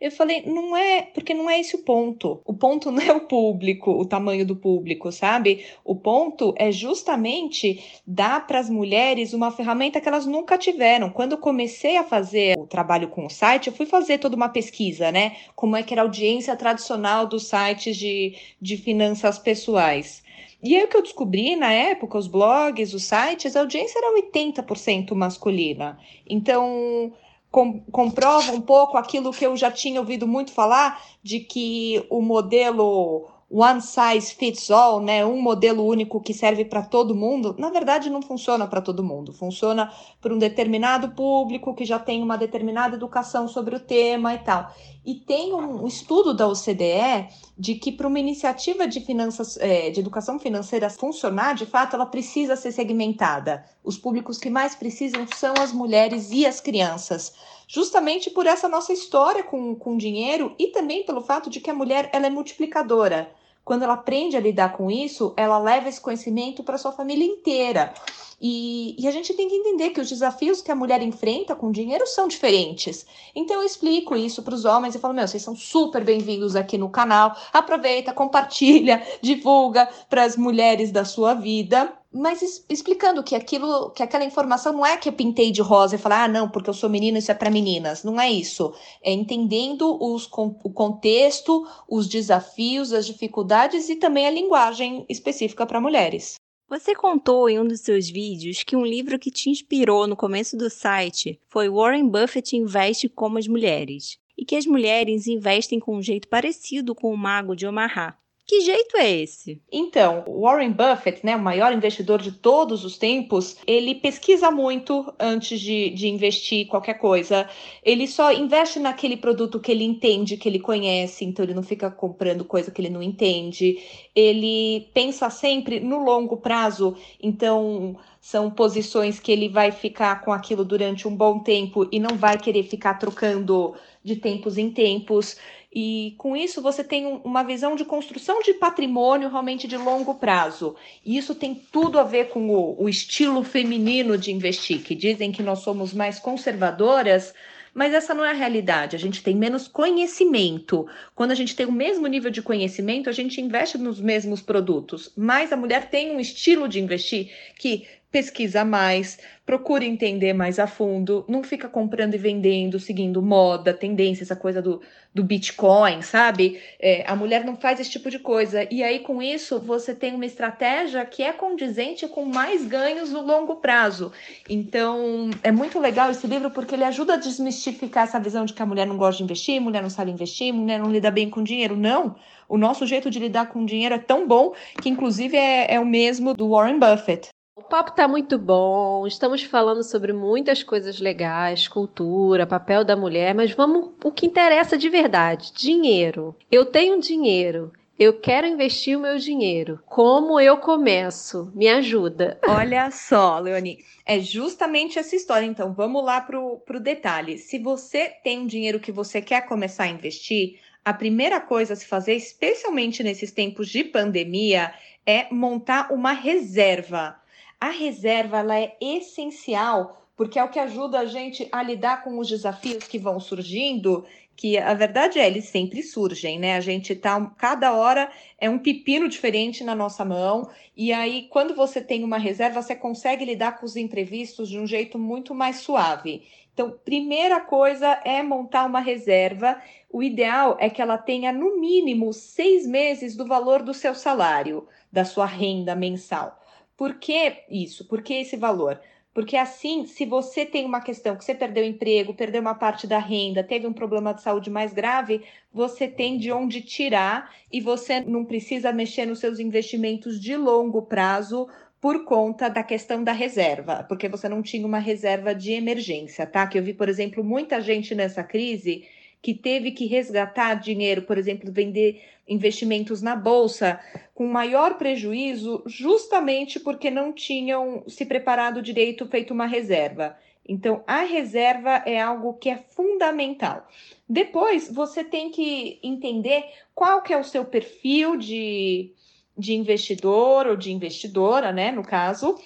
Eu 0.00 0.10
falei, 0.10 0.42
não 0.46 0.76
é, 0.76 1.02
porque 1.02 1.32
não 1.32 1.48
é 1.48 1.58
esse 1.58 1.74
o 1.74 1.82
ponto. 1.82 2.40
O 2.44 2.52
ponto 2.52 2.90
não 2.92 3.02
é 3.02 3.12
o 3.12 3.20
público, 3.20 3.90
o 3.90 4.04
tamanho 4.04 4.44
do 4.44 4.54
público, 4.54 5.10
sabe? 5.10 5.64
O 5.84 5.94
ponto 5.94 6.54
é 6.56 6.70
justamente 6.70 7.82
dar 8.06 8.46
para 8.46 8.58
as 8.58 8.68
mulheres 8.68 9.32
uma 9.32 9.50
ferramenta 9.50 10.00
que 10.00 10.08
elas 10.08 10.26
nunca 10.26 10.58
tiveram. 10.58 11.10
Quando 11.10 11.32
eu 11.32 11.38
comecei 11.38 11.96
a 11.96 12.04
fazer 12.04 12.58
o 12.58 12.66
trabalho 12.66 13.08
com 13.08 13.26
o 13.26 13.30
site, 13.30 13.68
eu 13.68 13.72
fui 13.72 13.86
fazer 13.86 14.18
toda 14.18 14.36
uma 14.36 14.48
pesquisa, 14.48 15.10
né? 15.10 15.36
Como 15.54 15.76
é 15.76 15.82
que 15.82 15.94
era 15.94 16.02
a 16.02 16.04
audiência 16.04 16.54
tradicional 16.56 17.26
dos 17.26 17.48
sites 17.48 17.96
de, 17.96 18.34
de 18.60 18.76
finanças 18.76 19.38
pessoais. 19.38 20.22
E 20.62 20.74
aí 20.74 20.84
o 20.84 20.88
que 20.88 20.96
eu 20.96 21.02
descobri 21.02 21.54
na 21.54 21.72
época, 21.72 22.18
os 22.18 22.26
blogs, 22.26 22.94
os 22.94 23.04
sites, 23.04 23.54
a 23.54 23.60
audiência 23.60 23.98
era 23.98 24.20
80% 24.20 25.14
masculina. 25.14 25.98
Então, 26.28 27.12
com, 27.50 27.80
comprova 27.92 28.52
um 28.52 28.60
pouco 28.60 28.96
aquilo 28.96 29.32
que 29.32 29.46
eu 29.46 29.56
já 29.56 29.70
tinha 29.70 30.00
ouvido 30.00 30.26
muito 30.26 30.52
falar, 30.52 31.02
de 31.22 31.40
que 31.40 32.04
o 32.10 32.20
modelo 32.20 33.28
one 33.48 33.80
size 33.80 34.34
fits 34.34 34.70
all, 34.70 35.00
né, 35.00 35.24
um 35.24 35.40
modelo 35.40 35.84
único 35.84 36.20
que 36.20 36.34
serve 36.34 36.64
para 36.64 36.82
todo 36.82 37.14
mundo, 37.14 37.54
na 37.58 37.70
verdade 37.70 38.10
não 38.10 38.20
funciona 38.20 38.66
para 38.66 38.80
todo 38.80 39.04
mundo. 39.04 39.32
Funciona 39.32 39.92
para 40.20 40.34
um 40.34 40.38
determinado 40.38 41.10
público 41.10 41.74
que 41.74 41.84
já 41.84 41.98
tem 41.98 42.22
uma 42.22 42.36
determinada 42.36 42.96
educação 42.96 43.46
sobre 43.46 43.76
o 43.76 43.80
tema 43.80 44.34
e 44.34 44.38
tal. 44.38 44.72
E 45.06 45.14
tem 45.14 45.54
um 45.54 45.86
estudo 45.86 46.34
da 46.34 46.48
OCDE 46.48 47.28
de 47.56 47.76
que 47.76 47.92
para 47.92 48.08
uma 48.08 48.18
iniciativa 48.18 48.88
de 48.88 49.00
finanças, 49.00 49.56
é, 49.58 49.88
de 49.88 50.00
educação 50.00 50.36
financeira 50.36 50.90
funcionar, 50.90 51.54
de 51.54 51.64
fato, 51.64 51.94
ela 51.94 52.06
precisa 52.06 52.56
ser 52.56 52.72
segmentada. 52.72 53.64
Os 53.84 53.96
públicos 53.96 54.36
que 54.36 54.50
mais 54.50 54.74
precisam 54.74 55.24
são 55.28 55.54
as 55.60 55.72
mulheres 55.72 56.32
e 56.32 56.44
as 56.44 56.60
crianças 56.60 57.32
justamente 57.66 58.30
por 58.30 58.46
essa 58.46 58.68
nossa 58.68 58.92
história 58.92 59.42
com, 59.42 59.74
com 59.74 59.96
dinheiro 59.96 60.54
e 60.58 60.68
também 60.68 61.04
pelo 61.04 61.20
fato 61.20 61.50
de 61.50 61.60
que 61.60 61.70
a 61.70 61.74
mulher 61.74 62.08
ela 62.12 62.26
é 62.26 62.30
multiplicadora. 62.30 63.30
Quando 63.64 63.82
ela 63.82 63.94
aprende 63.94 64.36
a 64.36 64.40
lidar 64.40 64.76
com 64.76 64.88
isso, 64.88 65.34
ela 65.36 65.58
leva 65.58 65.88
esse 65.88 66.00
conhecimento 66.00 66.62
para 66.62 66.78
sua 66.78 66.92
família 66.92 67.24
inteira. 67.24 67.92
E, 68.40 68.94
e, 68.98 69.08
a 69.08 69.10
gente 69.10 69.32
tem 69.32 69.48
que 69.48 69.54
entender 69.54 69.90
que 69.90 70.00
os 70.00 70.10
desafios 70.10 70.60
que 70.60 70.70
a 70.70 70.74
mulher 70.74 71.00
enfrenta 71.00 71.54
com 71.54 71.72
dinheiro 71.72 72.06
são 72.06 72.28
diferentes. 72.28 73.06
Então 73.34 73.56
eu 73.56 73.66
explico 73.66 74.14
isso 74.14 74.42
para 74.42 74.54
os 74.54 74.66
homens 74.66 74.94
e 74.94 74.98
falo: 74.98 75.14
meu, 75.14 75.26
vocês 75.26 75.42
são 75.42 75.56
super 75.56 76.04
bem-vindos 76.04 76.54
aqui 76.54 76.76
no 76.76 76.90
canal. 76.90 77.34
Aproveita, 77.52 78.12
compartilha, 78.12 79.02
divulga 79.22 79.88
para 80.10 80.24
as 80.24 80.36
mulheres 80.36 80.92
da 80.92 81.04
sua 81.04 81.32
vida 81.34 81.92
mas 82.16 82.64
explicando 82.70 83.22
que 83.22 83.34
aquilo, 83.34 83.90
que 83.90 84.02
aquela 84.02 84.24
informação 84.24 84.72
não 84.72 84.86
é 84.86 84.96
que 84.96 85.08
eu 85.08 85.12
pintei 85.12 85.52
de 85.52 85.60
rosa 85.60 85.96
e 85.96 85.98
falar, 85.98 86.24
ah, 86.24 86.28
não, 86.28 86.48
porque 86.48 86.70
eu 86.70 86.74
sou 86.74 86.88
menina, 86.88 87.18
isso 87.18 87.30
é 87.30 87.34
para 87.34 87.50
meninas. 87.50 88.02
Não 88.02 88.18
é 88.18 88.30
isso. 88.30 88.72
É 89.02 89.12
entendendo 89.12 90.02
os, 90.02 90.26
o 90.32 90.70
contexto, 90.70 91.66
os 91.86 92.08
desafios, 92.08 92.92
as 92.94 93.06
dificuldades 93.06 93.90
e 93.90 93.96
também 93.96 94.26
a 94.26 94.30
linguagem 94.30 95.04
específica 95.10 95.66
para 95.66 95.80
mulheres. 95.80 96.36
Você 96.68 96.96
contou 96.96 97.48
em 97.48 97.60
um 97.60 97.64
dos 97.64 97.80
seus 97.82 98.10
vídeos 98.10 98.64
que 98.64 98.74
um 98.74 98.84
livro 98.84 99.20
que 99.20 99.30
te 99.30 99.48
inspirou 99.48 100.08
no 100.08 100.16
começo 100.16 100.56
do 100.56 100.68
site 100.68 101.40
foi 101.46 101.70
Warren 101.70 102.08
Buffett 102.08 102.56
Investe 102.56 103.08
como 103.08 103.38
as 103.38 103.46
Mulheres, 103.46 104.18
e 104.36 104.44
que 104.44 104.56
as 104.56 104.66
mulheres 104.66 105.28
investem 105.28 105.78
com 105.78 105.96
um 105.96 106.02
jeito 106.02 106.26
parecido 106.26 106.92
com 106.92 107.14
o 107.14 107.16
Mago 107.16 107.54
de 107.54 107.68
Omaha. 107.68 108.18
Que 108.48 108.60
jeito 108.60 108.96
é 108.96 109.10
esse? 109.10 109.60
Então, 109.72 110.24
Warren 110.28 110.70
Buffett, 110.70 111.26
né, 111.26 111.34
o 111.34 111.40
maior 111.40 111.72
investidor 111.72 112.22
de 112.22 112.30
todos 112.30 112.84
os 112.84 112.96
tempos, 112.96 113.56
ele 113.66 113.96
pesquisa 113.96 114.52
muito 114.52 115.12
antes 115.18 115.60
de, 115.60 115.90
de 115.90 116.06
investir 116.06 116.68
qualquer 116.68 116.94
coisa. 116.94 117.50
Ele 117.82 118.06
só 118.06 118.32
investe 118.32 118.78
naquele 118.78 119.16
produto 119.16 119.58
que 119.58 119.72
ele 119.72 119.82
entende, 119.82 120.36
que 120.36 120.48
ele 120.48 120.60
conhece, 120.60 121.24
então 121.24 121.44
ele 121.44 121.54
não 121.54 121.62
fica 121.64 121.90
comprando 121.90 122.44
coisa 122.44 122.70
que 122.70 122.80
ele 122.80 122.88
não 122.88 123.02
entende. 123.02 123.82
Ele 124.14 124.88
pensa 124.94 125.28
sempre 125.28 125.80
no 125.80 125.98
longo 126.04 126.36
prazo, 126.36 126.96
então 127.20 127.96
são 128.20 128.48
posições 128.48 129.18
que 129.18 129.32
ele 129.32 129.48
vai 129.48 129.72
ficar 129.72 130.20
com 130.24 130.32
aquilo 130.32 130.64
durante 130.64 131.08
um 131.08 131.16
bom 131.16 131.40
tempo 131.40 131.88
e 131.90 131.98
não 131.98 132.16
vai 132.16 132.38
querer 132.38 132.62
ficar 132.62 132.94
trocando 132.94 133.74
de 134.04 134.14
tempos 134.14 134.56
em 134.56 134.70
tempos. 134.70 135.36
E 135.78 136.14
com 136.16 136.34
isso 136.34 136.62
você 136.62 136.82
tem 136.82 137.20
uma 137.22 137.42
visão 137.42 137.76
de 137.76 137.84
construção 137.84 138.40
de 138.40 138.54
patrimônio 138.54 139.28
realmente 139.28 139.68
de 139.68 139.76
longo 139.76 140.14
prazo. 140.14 140.74
E 141.04 141.18
isso 141.18 141.34
tem 141.34 141.54
tudo 141.54 141.98
a 141.98 142.02
ver 142.02 142.30
com 142.30 142.48
o, 142.48 142.82
o 142.82 142.88
estilo 142.88 143.44
feminino 143.44 144.16
de 144.16 144.32
investir, 144.32 144.82
que 144.82 144.94
dizem 144.94 145.30
que 145.30 145.42
nós 145.42 145.58
somos 145.58 145.92
mais 145.92 146.18
conservadoras, 146.18 147.34
mas 147.74 147.92
essa 147.92 148.14
não 148.14 148.24
é 148.24 148.30
a 148.30 148.32
realidade. 148.32 148.96
A 148.96 148.98
gente 148.98 149.22
tem 149.22 149.36
menos 149.36 149.68
conhecimento. 149.68 150.86
Quando 151.14 151.32
a 151.32 151.34
gente 151.34 151.54
tem 151.54 151.66
o 151.66 151.72
mesmo 151.72 152.06
nível 152.06 152.30
de 152.30 152.40
conhecimento, 152.40 153.10
a 153.10 153.12
gente 153.12 153.38
investe 153.38 153.76
nos 153.76 154.00
mesmos 154.00 154.40
produtos. 154.40 155.12
Mas 155.14 155.52
a 155.52 155.58
mulher 155.58 155.90
tem 155.90 156.10
um 156.10 156.18
estilo 156.18 156.70
de 156.70 156.80
investir 156.80 157.30
que 157.58 157.86
pesquisa 158.10 158.64
mais, 158.64 159.18
procura 159.44 159.84
entender 159.84 160.32
mais 160.32 160.58
a 160.58 160.66
fundo, 160.66 161.24
não 161.28 161.42
fica 161.42 161.68
comprando 161.68 162.14
e 162.14 162.18
vendendo, 162.18 162.80
seguindo 162.80 163.20
moda, 163.20 163.74
tendência, 163.74 164.22
essa 164.22 164.34
coisa 164.34 164.62
do, 164.62 164.80
do 165.14 165.22
Bitcoin, 165.22 166.02
sabe? 166.02 166.60
É, 166.80 167.04
a 167.06 167.14
mulher 167.14 167.44
não 167.44 167.56
faz 167.56 167.78
esse 167.78 167.90
tipo 167.90 168.10
de 168.10 168.18
coisa. 168.18 168.66
E 168.70 168.82
aí, 168.82 169.00
com 169.00 169.22
isso, 169.22 169.60
você 169.60 169.94
tem 169.94 170.14
uma 170.14 170.26
estratégia 170.26 171.04
que 171.04 171.22
é 171.22 171.32
condizente 171.32 172.08
com 172.08 172.24
mais 172.24 172.66
ganhos 172.66 173.10
no 173.10 173.20
longo 173.20 173.56
prazo. 173.56 174.12
Então, 174.48 175.30
é 175.42 175.52
muito 175.52 175.78
legal 175.78 176.10
esse 176.10 176.26
livro 176.26 176.50
porque 176.50 176.74
ele 176.74 176.84
ajuda 176.84 177.14
a 177.14 177.18
desmistificar 177.18 178.04
essa 178.04 178.18
visão 178.18 178.44
de 178.44 178.52
que 178.52 178.62
a 178.62 178.66
mulher 178.66 178.86
não 178.86 178.96
gosta 178.96 179.18
de 179.18 179.24
investir, 179.24 179.60
mulher 179.60 179.82
não 179.82 179.90
sabe 179.90 180.10
investir, 180.10 180.52
mulher 180.52 180.78
não 180.78 180.90
lida 180.90 181.10
bem 181.10 181.28
com 181.28 181.42
dinheiro. 181.42 181.76
Não! 181.76 182.16
O 182.48 182.56
nosso 182.56 182.86
jeito 182.86 183.10
de 183.10 183.18
lidar 183.18 183.48
com 183.48 183.64
dinheiro 183.64 183.94
é 183.94 183.98
tão 183.98 184.26
bom 184.26 184.54
que, 184.80 184.88
inclusive, 184.88 185.36
é, 185.36 185.74
é 185.74 185.80
o 185.80 185.86
mesmo 185.86 186.34
do 186.34 186.50
Warren 186.50 186.78
Buffett. 186.78 187.28
O 187.58 187.62
papo 187.62 187.92
tá 187.92 188.06
muito 188.06 188.38
bom, 188.38 189.06
estamos 189.06 189.42
falando 189.42 189.82
sobre 189.82 190.12
muitas 190.12 190.62
coisas 190.62 191.00
legais, 191.00 191.66
cultura, 191.66 192.46
papel 192.46 192.84
da 192.84 192.94
mulher, 192.94 193.34
mas 193.34 193.50
vamos 193.50 193.92
o 194.04 194.12
que 194.12 194.26
interessa 194.26 194.76
de 194.76 194.90
verdade: 194.90 195.54
dinheiro. 195.54 196.36
Eu 196.52 196.66
tenho 196.66 197.00
dinheiro, 197.00 197.72
eu 197.98 198.20
quero 198.20 198.46
investir 198.46 198.94
o 198.94 199.00
meu 199.00 199.16
dinheiro. 199.16 199.80
Como 199.86 200.38
eu 200.38 200.58
começo? 200.58 201.50
Me 201.54 201.66
ajuda. 201.66 202.38
Olha 202.46 202.90
só, 202.90 203.38
Leoni, 203.38 203.78
é 204.04 204.20
justamente 204.20 204.98
essa 204.98 205.16
história. 205.16 205.46
Então, 205.46 205.72
vamos 205.72 206.04
lá 206.04 206.20
pro, 206.20 206.58
pro 206.58 206.78
detalhe. 206.78 207.38
Se 207.38 207.58
você 207.58 208.10
tem 208.22 208.40
um 208.40 208.46
dinheiro 208.46 208.78
que 208.78 208.92
você 208.92 209.22
quer 209.22 209.46
começar 209.46 209.84
a 209.84 209.88
investir, 209.88 210.60
a 210.84 210.92
primeira 210.92 211.40
coisa 211.40 211.72
a 211.72 211.76
se 211.76 211.86
fazer, 211.86 212.16
especialmente 212.16 213.02
nesses 213.02 213.32
tempos 213.32 213.70
de 213.70 213.82
pandemia, 213.82 214.74
é 215.06 215.26
montar 215.32 215.90
uma 215.90 216.12
reserva. 216.12 217.16
A 217.60 217.70
reserva 217.70 218.38
ela 218.38 218.58
é 218.58 218.76
essencial 218.80 220.06
porque 220.16 220.38
é 220.38 220.44
o 220.44 220.48
que 220.48 220.58
ajuda 220.58 221.00
a 221.00 221.04
gente 221.04 221.46
a 221.52 221.62
lidar 221.62 222.02
com 222.02 222.18
os 222.18 222.28
desafios 222.28 222.84
que 222.84 222.98
vão 222.98 223.20
surgindo, 223.20 224.04
que 224.34 224.56
a 224.56 224.72
verdade 224.72 225.18
é, 225.18 225.26
eles 225.26 225.44
sempre 225.44 225.82
surgem, 225.82 226.38
né? 226.38 226.56
A 226.56 226.60
gente 226.60 226.94
tá 226.94 227.20
cada 227.36 227.74
hora 227.74 228.10
é 228.38 228.48
um 228.48 228.58
pepino 228.58 229.08
diferente 229.08 229.62
na 229.62 229.74
nossa 229.74 230.04
mão, 230.04 230.48
e 230.74 230.92
aí 230.92 231.28
quando 231.28 231.54
você 231.54 231.82
tem 231.82 232.02
uma 232.02 232.16
reserva, 232.16 232.62
você 232.62 232.74
consegue 232.74 233.26
lidar 233.26 233.58
com 233.58 233.66
os 233.66 233.76
imprevistos 233.76 234.48
de 234.48 234.58
um 234.58 234.66
jeito 234.66 234.98
muito 234.98 235.34
mais 235.34 235.56
suave. 235.56 236.22
Então, 236.54 236.70
primeira 236.70 237.38
coisa 237.38 238.00
é 238.02 238.22
montar 238.22 238.64
uma 238.64 238.80
reserva. 238.80 239.60
O 239.90 240.02
ideal 240.02 240.56
é 240.58 240.70
que 240.70 240.80
ela 240.80 240.96
tenha 240.96 241.30
no 241.30 241.60
mínimo 241.60 242.14
seis 242.14 242.66
meses 242.66 243.14
do 243.14 243.26
valor 243.26 243.62
do 243.62 243.74
seu 243.74 243.94
salário, 243.94 244.66
da 244.90 245.04
sua 245.04 245.26
renda 245.26 245.74
mensal. 245.76 246.40
Por 246.76 246.98
que 246.98 247.44
isso? 247.50 247.86
Por 247.86 248.02
que 248.02 248.14
esse 248.14 248.36
valor? 248.36 248.80
Porque 249.14 249.34
assim, 249.34 249.86
se 249.86 250.04
você 250.04 250.44
tem 250.44 250.66
uma 250.66 250.82
questão 250.82 251.16
que 251.16 251.24
você 251.24 251.34
perdeu 251.34 251.64
emprego, 251.64 252.12
perdeu 252.12 252.42
uma 252.42 252.54
parte 252.54 252.86
da 252.86 252.98
renda, 252.98 253.42
teve 253.42 253.66
um 253.66 253.72
problema 253.72 254.12
de 254.12 254.20
saúde 254.20 254.50
mais 254.50 254.74
grave, 254.74 255.22
você 255.50 255.88
tem 255.88 256.18
de 256.18 256.30
onde 256.30 256.60
tirar 256.60 257.34
e 257.50 257.58
você 257.58 258.00
não 258.00 258.26
precisa 258.26 258.72
mexer 258.72 259.06
nos 259.06 259.18
seus 259.18 259.38
investimentos 259.38 260.20
de 260.20 260.36
longo 260.36 260.82
prazo 260.82 261.48
por 261.80 262.04
conta 262.04 262.50
da 262.50 262.62
questão 262.62 263.02
da 263.02 263.12
reserva, 263.12 263.84
porque 263.88 264.06
você 264.06 264.28
não 264.28 264.42
tinha 264.42 264.66
uma 264.66 264.78
reserva 264.78 265.34
de 265.34 265.52
emergência, 265.52 266.26
tá? 266.26 266.46
Que 266.46 266.58
eu 266.58 266.62
vi, 266.62 266.74
por 266.74 266.88
exemplo, 266.88 267.24
muita 267.24 267.58
gente 267.60 267.94
nessa 267.94 268.22
crise 268.22 268.86
que 269.22 269.34
teve 269.34 269.72
que 269.72 269.86
resgatar 269.86 270.54
dinheiro, 270.54 271.02
por 271.02 271.18
exemplo, 271.18 271.50
vender 271.52 272.02
investimentos 272.28 273.02
na 273.02 273.14
bolsa 273.14 273.80
com 274.14 274.26
maior 274.26 274.74
prejuízo, 274.78 275.62
justamente 275.66 276.58
porque 276.58 276.90
não 276.90 277.12
tinham 277.12 277.84
se 277.86 278.04
preparado 278.04 278.62
direito, 278.62 279.06
feito 279.06 279.32
uma 279.32 279.46
reserva. 279.46 280.16
Então, 280.48 280.82
a 280.86 281.00
reserva 281.02 281.82
é 281.84 282.00
algo 282.00 282.34
que 282.34 282.48
é 282.48 282.56
fundamental. 282.56 283.66
Depois, 284.08 284.70
você 284.72 285.02
tem 285.02 285.30
que 285.30 285.80
entender 285.82 286.44
qual 286.74 287.02
que 287.02 287.12
é 287.12 287.18
o 287.18 287.24
seu 287.24 287.44
perfil 287.44 288.16
de, 288.16 288.92
de 289.36 289.54
investidor 289.54 290.46
ou 290.46 290.56
de 290.56 290.72
investidora, 290.72 291.52
né, 291.52 291.72
no 291.72 291.82
caso, 291.82 292.38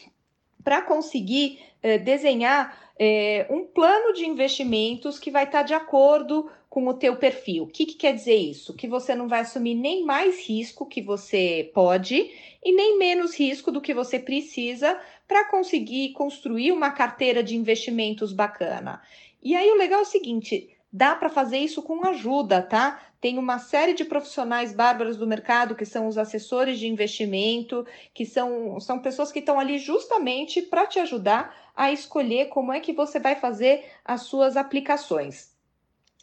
para 0.63 0.83
conseguir 0.83 1.59
eh, 1.83 1.99
desenhar 1.99 2.79
eh, 2.99 3.47
um 3.51 3.65
plano 3.65 4.13
de 4.13 4.27
investimentos 4.27 5.19
que 5.19 5.31
vai 5.31 5.45
estar 5.45 5.63
de 5.63 5.75
acordo 5.75 6.51
com 6.69 6.87
o 6.87 6.95
teu 6.95 7.17
perfil. 7.17 7.65
O 7.65 7.67
que, 7.67 7.85
que 7.85 7.95
quer 7.95 8.15
dizer 8.15 8.37
isso? 8.37 8.75
Que 8.75 8.87
você 8.87 9.15
não 9.15 9.27
vai 9.27 9.41
assumir 9.41 9.75
nem 9.75 10.05
mais 10.05 10.47
risco 10.47 10.87
que 10.87 11.03
você 11.03 11.71
pode 11.75 12.31
e 12.65 12.73
nem 12.73 12.97
menos 12.99 13.35
risco 13.35 13.73
do 13.73 13.81
que 13.81 13.93
você 13.93 14.19
precisa 14.19 15.01
para 15.27 15.49
conseguir 15.51 16.13
construir 16.13 16.71
uma 16.71 16.91
carteira 16.91 17.43
de 17.43 17.57
investimentos 17.57 18.33
bacana. 18.33 19.03
E 19.43 19.57
aí 19.57 19.69
o 19.71 19.77
legal 19.77 20.01
é 20.01 20.03
o 20.03 20.07
seguinte, 20.07 20.69
dá 20.93 21.17
para 21.17 21.29
fazer 21.29 21.59
isso 21.59 21.83
com 21.83 22.07
ajuda, 22.07 22.63
tá? 22.63 23.01
Tem 23.21 23.37
uma 23.37 23.59
série 23.59 23.93
de 23.93 24.05
profissionais 24.05 24.73
bárbaros 24.73 25.17
do 25.17 25.27
mercado 25.27 25.75
que 25.75 25.85
são 25.85 26.09
os 26.09 26.17
assessores 26.17 26.79
de 26.79 26.89
investimento, 26.89 27.87
que 28.15 28.25
são, 28.25 28.81
são 28.81 28.99
pessoas 28.99 29.31
que 29.31 29.41
estão 29.41 29.61
ali 29.61 29.79
justamente 29.79 30.63
para 30.63 30.87
te 30.87 30.99
ajudar 30.99 31.55
a 31.77 31.93
escolher 31.93 32.47
como 32.47 32.73
é 32.73 32.81
que 32.81 32.93
você 32.93 33.21
vai 33.21 33.37
fazer 33.37 33.85
as 34.05 34.23
suas 34.23 34.57
aplicações. 34.57 35.51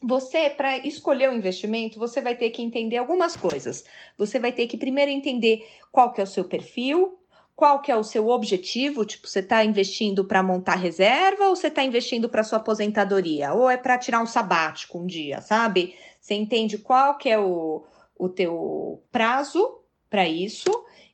Você, 0.02 0.50
para 0.50 0.78
escolher 0.80 1.30
o 1.30 1.34
investimento, 1.34 2.00
você 2.00 2.22
vai 2.22 2.36
ter 2.36 2.50
que 2.52 2.62
entender 2.62 2.98
algumas 2.98 3.36
coisas. 3.36 3.84
Você 4.18 4.40
vai 4.40 4.52
ter 4.52 4.68
que 4.68 4.78
primeiro 4.78 5.12
entender 5.12 5.68
qual 5.92 6.14
que 6.14 6.22
é 6.22 6.24
o 6.24 6.28
seu 6.28 6.46
perfil, 6.46 7.20
qual 7.56 7.82
que 7.82 7.92
é 7.92 7.96
o 7.96 8.04
seu 8.04 8.28
objetivo, 8.30 9.04
tipo, 9.04 9.28
você 9.28 9.40
está 9.40 9.66
investindo 9.66 10.24
para 10.24 10.44
montar 10.44 10.76
reserva 10.76 11.48
ou 11.48 11.56
você 11.56 11.70
está 11.70 11.84
investindo 11.84 12.30
para 12.30 12.44
sua 12.44 12.60
aposentadoria? 12.60 13.52
Ou 13.52 13.68
é 13.68 13.76
para 13.76 13.98
tirar 13.98 14.22
um 14.22 14.28
sabático 14.28 15.00
um 15.00 15.08
dia, 15.08 15.42
sabe? 15.42 15.96
Você 16.28 16.36
entende 16.36 16.78
qual 16.78 17.18
que 17.18 17.30
é 17.30 17.40
o, 17.40 17.86
o 18.20 18.28
teu 18.28 19.02
prazo 19.10 19.80
para 20.10 20.28
isso 20.28 20.70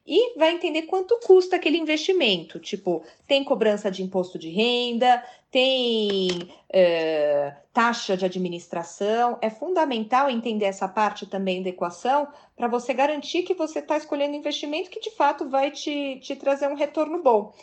e 0.07 0.35
vai 0.39 0.51
entender 0.53 0.83
quanto 0.83 1.19
custa 1.19 1.55
aquele 1.55 1.77
investimento. 1.77 2.59
Tipo, 2.59 3.03
tem 3.27 3.43
cobrança 3.43 3.91
de 3.91 4.01
imposto 4.01 4.39
de 4.39 4.49
renda, 4.49 5.23
tem 5.51 6.49
é, 6.67 7.55
taxa 7.71 8.17
de 8.17 8.25
administração. 8.25 9.37
É 9.39 9.51
fundamental 9.51 10.31
entender 10.31 10.65
essa 10.65 10.87
parte 10.87 11.27
também 11.27 11.61
da 11.61 11.69
equação 11.69 12.27
para 12.55 12.67
você 12.67 12.91
garantir 12.91 13.43
que 13.43 13.53
você 13.53 13.79
está 13.79 13.95
escolhendo 13.95 14.35
investimento 14.35 14.89
que 14.89 14.99
de 14.99 15.11
fato 15.11 15.47
vai 15.47 15.69
te, 15.69 16.19
te 16.21 16.35
trazer 16.35 16.67
um 16.69 16.75
retorno 16.75 17.21
bom. 17.21 17.53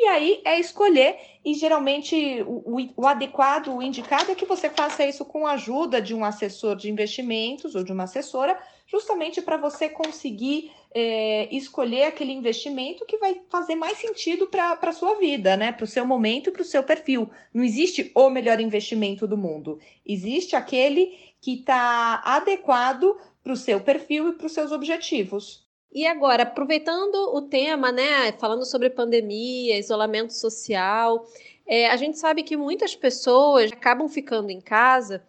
E 0.00 0.06
aí 0.06 0.40
é 0.44 0.60
escolher, 0.60 1.18
e 1.44 1.54
geralmente 1.54 2.40
o, 2.46 2.78
o, 2.78 3.02
o, 3.02 3.06
adequado, 3.06 3.74
o 3.74 3.82
indicado 3.82 4.30
é 4.30 4.34
que 4.36 4.46
você 4.46 4.70
faça 4.70 5.04
isso 5.04 5.24
com 5.24 5.44
a 5.44 5.54
ajuda 5.54 6.00
de 6.00 6.14
um 6.14 6.24
assessor 6.24 6.76
de 6.76 6.88
investimentos 6.88 7.74
ou 7.74 7.82
de 7.82 7.90
uma 7.90 8.04
assessora, 8.04 8.56
justamente 8.86 9.42
para 9.42 9.56
você 9.56 9.88
conseguir 9.88 10.70
é, 10.94 11.52
escolher 11.52 12.04
aquele 12.04 12.32
investimento 12.32 13.04
que 13.06 13.18
vai 13.18 13.42
fazer 13.50 13.74
mais 13.74 13.98
sentido 13.98 14.46
para 14.46 14.78
a 14.80 14.92
sua 14.92 15.16
vida, 15.16 15.56
né? 15.56 15.72
Para 15.72 15.82
o 15.82 15.88
seu 15.88 16.06
momento 16.06 16.48
e 16.48 16.52
para 16.52 16.62
o 16.62 16.64
seu 16.64 16.84
perfil. 16.84 17.28
Não 17.52 17.64
existe 17.64 18.12
o 18.14 18.30
melhor 18.30 18.60
investimento 18.60 19.26
do 19.26 19.36
mundo. 19.36 19.80
Existe 20.06 20.54
aquele 20.54 21.18
que 21.40 21.54
está 21.54 22.22
adequado 22.24 23.16
para 23.42 23.52
o 23.52 23.56
seu 23.56 23.80
perfil 23.80 24.28
e 24.28 24.32
para 24.34 24.46
os 24.46 24.52
seus 24.52 24.70
objetivos. 24.70 25.67
E 25.92 26.06
agora, 26.06 26.42
aproveitando 26.42 27.14
o 27.34 27.42
tema, 27.42 27.90
né, 27.90 28.32
falando 28.32 28.64
sobre 28.64 28.90
pandemia, 28.90 29.78
isolamento 29.78 30.32
social, 30.34 31.26
é, 31.66 31.88
a 31.88 31.96
gente 31.96 32.18
sabe 32.18 32.42
que 32.42 32.56
muitas 32.56 32.94
pessoas 32.94 33.72
acabam 33.72 34.08
ficando 34.08 34.50
em 34.50 34.60
casa 34.60 35.22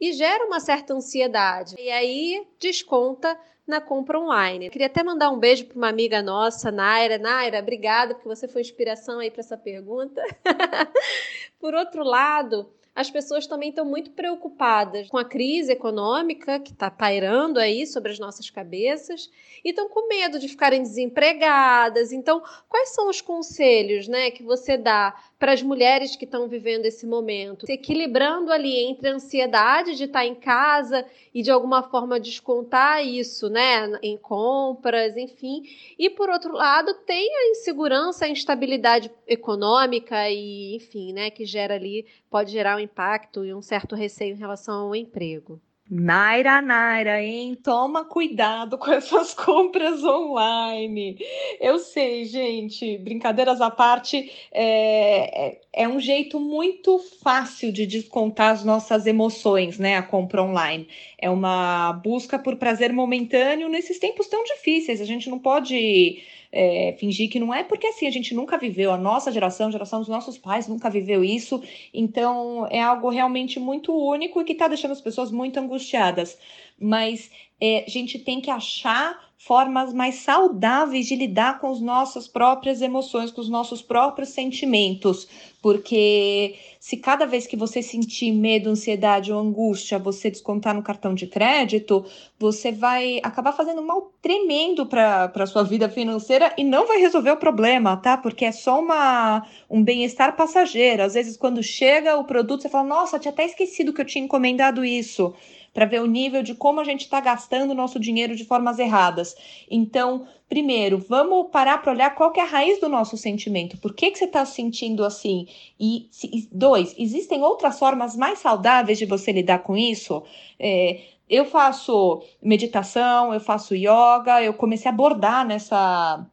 e 0.00 0.12
gera 0.12 0.46
uma 0.46 0.60
certa 0.60 0.92
ansiedade. 0.94 1.76
E 1.78 1.90
aí 1.90 2.46
desconta 2.58 3.38
na 3.66 3.80
compra 3.80 4.18
online. 4.18 4.68
Queria 4.68 4.88
até 4.88 5.02
mandar 5.02 5.30
um 5.30 5.38
beijo 5.38 5.66
para 5.66 5.76
uma 5.76 5.88
amiga 5.88 6.20
nossa, 6.20 6.70
Naira. 6.70 7.18
Naira, 7.18 7.60
obrigada 7.60 8.14
porque 8.14 8.28
você 8.28 8.48
foi 8.48 8.60
inspiração 8.60 9.20
aí 9.20 9.30
para 9.30 9.40
essa 9.40 9.56
pergunta. 9.56 10.20
Por 11.60 11.74
outro 11.74 12.02
lado, 12.02 12.68
as 12.94 13.10
pessoas 13.10 13.46
também 13.46 13.70
estão 13.70 13.84
muito 13.84 14.10
preocupadas 14.10 15.08
com 15.08 15.16
a 15.16 15.24
crise 15.24 15.72
econômica 15.72 16.60
que 16.60 16.72
está 16.72 16.90
pairando 16.90 17.58
aí 17.58 17.86
sobre 17.86 18.12
as 18.12 18.18
nossas 18.18 18.50
cabeças 18.50 19.30
e 19.64 19.70
estão 19.70 19.88
com 19.88 20.08
medo 20.08 20.38
de 20.38 20.46
ficarem 20.46 20.82
desempregadas. 20.82 22.12
Então, 22.12 22.42
quais 22.68 22.90
são 22.90 23.08
os 23.08 23.20
conselhos 23.20 24.08
né, 24.08 24.30
que 24.30 24.42
você 24.42 24.76
dá 24.76 25.14
para 25.42 25.54
as 25.54 25.60
mulheres 25.60 26.14
que 26.14 26.24
estão 26.24 26.46
vivendo 26.46 26.86
esse 26.86 27.04
momento? 27.04 27.66
Se 27.66 27.72
equilibrando 27.72 28.52
ali 28.52 28.76
entre 28.76 29.08
a 29.08 29.14
ansiedade 29.14 29.96
de 29.96 30.04
estar 30.04 30.24
em 30.24 30.36
casa 30.36 31.04
e 31.34 31.42
de 31.42 31.50
alguma 31.50 31.82
forma 31.82 32.20
descontar 32.20 33.04
isso 33.04 33.50
né, 33.50 33.90
em 34.04 34.16
compras, 34.16 35.16
enfim. 35.16 35.64
E, 35.98 36.08
por 36.08 36.30
outro 36.30 36.52
lado, 36.52 36.94
tem 37.04 37.28
a 37.28 37.50
insegurança, 37.50 38.24
a 38.24 38.28
instabilidade 38.28 39.10
econômica 39.26 40.30
e, 40.30 40.76
enfim, 40.76 41.12
né, 41.12 41.28
que 41.28 41.44
gera 41.44 41.74
ali, 41.74 42.06
pode 42.30 42.52
gerar 42.52 42.76
um 42.76 42.80
impacto 42.80 43.44
e 43.44 43.52
um 43.52 43.60
certo 43.60 43.96
receio 43.96 44.36
em 44.36 44.38
relação 44.38 44.86
ao 44.86 44.94
emprego. 44.94 45.60
Naira, 45.94 46.62
Naira, 46.62 47.22
hein? 47.22 47.54
Toma 47.54 48.02
cuidado 48.02 48.78
com 48.78 48.90
essas 48.92 49.34
compras 49.34 50.02
online. 50.02 51.18
Eu 51.60 51.78
sei, 51.78 52.24
gente, 52.24 52.96
brincadeiras 52.96 53.60
à 53.60 53.70
parte, 53.70 54.32
é, 54.50 55.48
é, 55.48 55.60
é, 55.70 55.86
um 55.86 56.00
jeito 56.00 56.40
muito 56.40 56.98
fácil 57.22 57.70
de 57.70 57.84
descontar 57.84 58.52
as 58.52 58.64
nossas 58.64 59.06
emoções, 59.06 59.78
né? 59.78 59.98
A 59.98 60.02
compra 60.02 60.42
online. 60.42 60.88
É 61.18 61.28
uma 61.28 61.92
busca 61.92 62.38
por 62.38 62.56
prazer 62.56 62.90
momentâneo 62.90 63.68
nesses 63.68 63.98
tempos 63.98 64.28
tão 64.28 64.42
difíceis. 64.44 64.98
A 64.98 65.04
gente 65.04 65.28
não 65.28 65.38
pode 65.38 66.22
é, 66.52 66.94
fingir 66.98 67.30
que 67.30 67.40
não 67.40 67.52
é, 67.52 67.64
porque 67.64 67.86
assim, 67.86 68.06
a 68.06 68.10
gente 68.10 68.34
nunca 68.34 68.58
viveu, 68.58 68.92
a 68.92 68.98
nossa 68.98 69.32
geração, 69.32 69.68
a 69.68 69.70
geração 69.70 70.00
dos 70.00 70.08
nossos 70.08 70.36
pais 70.36 70.68
nunca 70.68 70.90
viveu 70.90 71.24
isso, 71.24 71.62
então 71.94 72.66
é 72.70 72.80
algo 72.80 73.08
realmente 73.08 73.58
muito 73.58 73.92
único 73.92 74.40
e 74.40 74.44
que 74.44 74.52
está 74.52 74.68
deixando 74.68 74.92
as 74.92 75.00
pessoas 75.00 75.30
muito 75.30 75.58
angustiadas. 75.58 76.38
Mas 76.78 77.30
é, 77.64 77.84
a 77.86 77.88
gente 77.88 78.18
tem 78.18 78.40
que 78.40 78.50
achar 78.50 79.30
formas 79.38 79.92
mais 79.92 80.16
saudáveis 80.16 81.06
de 81.06 81.14
lidar 81.14 81.60
com 81.60 81.70
as 81.70 81.80
nossas 81.80 82.26
próprias 82.26 82.82
emoções, 82.82 83.30
com 83.30 83.40
os 83.40 83.48
nossos 83.48 83.80
próprios 83.80 84.30
sentimentos, 84.30 85.28
porque 85.60 86.56
se 86.80 86.96
cada 86.96 87.24
vez 87.24 87.46
que 87.46 87.56
você 87.56 87.80
sentir 87.80 88.32
medo, 88.32 88.70
ansiedade 88.70 89.32
ou 89.32 89.38
angústia, 89.38 89.96
você 89.96 90.28
descontar 90.28 90.74
no 90.74 90.82
cartão 90.82 91.14
de 91.14 91.28
crédito, 91.28 92.04
você 92.36 92.72
vai 92.72 93.20
acabar 93.22 93.52
fazendo 93.52 93.80
um 93.80 93.86
mal 93.86 94.12
tremendo 94.20 94.84
para 94.86 95.30
a 95.32 95.46
sua 95.46 95.62
vida 95.62 95.88
financeira 95.88 96.52
e 96.58 96.64
não 96.64 96.86
vai 96.86 96.98
resolver 96.98 97.30
o 97.30 97.36
problema, 97.36 97.96
tá? 97.96 98.16
Porque 98.16 98.44
é 98.44 98.52
só 98.52 98.80
uma, 98.80 99.46
um 99.70 99.82
bem-estar 99.82 100.34
passageiro. 100.36 101.02
Às 101.02 101.14
vezes, 101.14 101.36
quando 101.36 101.62
chega 101.62 102.16
o 102.16 102.24
produto, 102.24 102.62
você 102.62 102.68
fala: 102.68 102.88
Nossa, 102.88 103.18
tinha 103.20 103.32
até 103.32 103.44
esquecido 103.44 103.92
que 103.92 104.00
eu 104.00 104.06
tinha 104.06 104.24
encomendado 104.24 104.84
isso 104.84 105.32
para 105.72 105.86
ver 105.86 106.00
o 106.02 106.06
nível 106.06 106.42
de 106.42 106.54
como 106.54 106.80
a 106.80 106.84
gente 106.84 107.02
está 107.02 107.20
gastando 107.20 107.70
o 107.70 107.74
nosso 107.74 107.98
dinheiro 107.98 108.36
de 108.36 108.44
formas 108.44 108.78
erradas. 108.78 109.34
Então, 109.70 110.26
primeiro, 110.48 110.98
vamos 110.98 111.50
parar 111.50 111.78
para 111.78 111.92
olhar 111.92 112.14
qual 112.14 112.32
é 112.36 112.40
a 112.40 112.44
raiz 112.44 112.80
do 112.80 112.88
nosso 112.88 113.16
sentimento. 113.16 113.78
Por 113.78 113.94
que, 113.94 114.10
que 114.10 114.18
você 114.18 114.24
está 114.26 114.44
sentindo 114.44 115.04
assim? 115.04 115.46
E 115.80 116.08
se, 116.10 116.48
dois, 116.52 116.94
existem 116.98 117.42
outras 117.42 117.78
formas 117.78 118.16
mais 118.16 118.38
saudáveis 118.38 118.98
de 118.98 119.06
você 119.06 119.32
lidar 119.32 119.60
com 119.60 119.76
isso? 119.76 120.22
É, 120.58 121.00
eu 121.28 121.46
faço 121.46 122.22
meditação, 122.42 123.32
eu 123.32 123.40
faço 123.40 123.74
yoga, 123.74 124.42
eu 124.42 124.52
comecei 124.52 124.90
a 124.90 124.92
abordar 124.94 125.46
nessa 125.46 126.26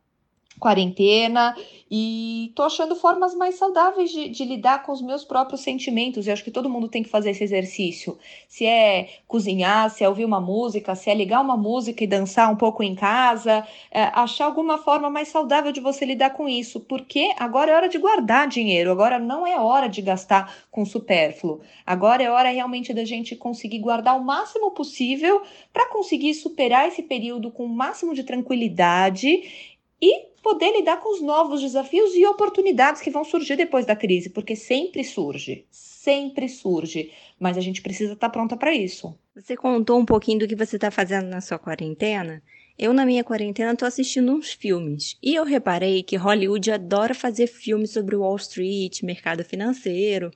quarentena 0.60 1.56
e 1.92 2.52
tô 2.54 2.64
achando 2.64 2.96
formas 2.96 3.34
mais 3.34 3.56
saudáveis 3.56 4.12
de, 4.12 4.30
de, 4.30 4.46
lidar 4.46 4.84
com 4.84 4.92
os 4.92 5.02
meus 5.02 5.24
próprios 5.26 5.62
sentimentos. 5.62 6.28
Eu 6.28 6.34
acho 6.34 6.44
que 6.44 6.52
todo 6.52 6.70
mundo 6.70 6.88
tem 6.88 7.02
que 7.02 7.10
fazer 7.10 7.32
esse 7.32 7.44
exercício. 7.44 8.18
Se 8.48 8.66
é 8.66 9.10
cozinhar, 9.28 9.90
se 9.90 10.04
é 10.04 10.10
ouvir 10.10 10.26
uma 10.26 10.40
música, 10.40 10.94
se 10.94 11.10
é 11.10 11.16
ligar 11.16 11.42
uma 11.42 11.58
música 11.58 12.04
e 12.04 12.08
dançar 12.08 12.52
um 12.52 12.56
pouco 12.56 12.84
em 12.84 12.94
casa, 12.94 13.66
é, 13.90 14.04
achar 14.14 14.46
alguma 14.46 14.78
forma 14.78 15.10
mais 15.10 15.30
saudável 15.30 15.72
de 15.72 15.80
você 15.80 16.06
lidar 16.06 16.32
com 16.32 16.48
isso, 16.48 16.80
porque 16.82 17.34
agora 17.38 17.72
é 17.72 17.76
hora 17.76 17.90
de 17.90 17.98
guardar 17.98 18.48
dinheiro, 18.48 18.92
agora 18.92 19.18
não 19.18 19.48
é 19.48 19.60
hora 19.60 19.88
de 19.88 20.02
gastar 20.02 20.54
com 20.70 20.86
supérfluo. 20.86 21.62
Agora 21.86 22.22
é 22.22 22.30
hora 22.30 22.50
realmente 22.50 22.94
da 22.94 23.04
gente 23.04 23.36
conseguir 23.36 23.80
guardar 23.80 24.16
o 24.16 24.24
máximo 24.24 24.72
possível 24.72 25.42
para 25.74 25.88
conseguir 25.88 26.36
superar 26.36 26.88
esse 26.88 27.02
período 27.02 27.50
com 27.50 27.66
o 27.66 27.70
máximo 27.70 28.14
de 28.14 28.24
tranquilidade 28.24 29.70
e 30.02 30.29
poder 30.42 30.72
lidar 30.72 30.98
com 30.98 31.14
os 31.14 31.22
novos 31.22 31.62
desafios 31.62 32.16
e 32.16 32.26
oportunidades 32.26 33.02
que 33.02 33.10
vão 33.10 33.24
surgir 33.24 33.56
depois 33.56 33.86
da 33.86 33.96
crise, 33.96 34.30
porque 34.30 34.56
sempre 34.56 35.04
surge, 35.04 35.66
sempre 35.72 36.48
surge, 36.50 37.12
mas 37.40 37.58
a 37.58 37.62
gente 37.62 37.82
precisa 37.82 38.14
estar 38.14 38.30
pronta 38.30 38.58
para 38.58 38.74
isso. 38.74 39.18
Você 39.36 39.56
contou 39.56 40.00
um 40.00 40.06
pouquinho 40.06 40.40
do 40.40 40.48
que 40.48 40.56
você 40.56 40.76
está 40.76 40.92
fazendo 40.92 41.28
na 41.28 41.42
sua 41.42 41.58
quarentena? 41.58 42.42
Eu, 42.78 42.94
na 42.94 43.06
minha 43.06 43.26
quarentena, 43.26 43.74
estou 43.74 43.88
assistindo 43.88 44.32
uns 44.32 44.54
filmes. 44.54 45.18
E 45.22 45.36
eu 45.36 45.44
reparei 45.44 46.02
que 46.02 46.16
Hollywood 46.16 46.72
adora 46.72 47.14
fazer 47.14 47.48
filmes 47.48 47.92
sobre 47.92 48.16
Wall 48.16 48.38
Street, 48.38 49.04
mercado 49.04 49.44
financeiro. 49.44 50.32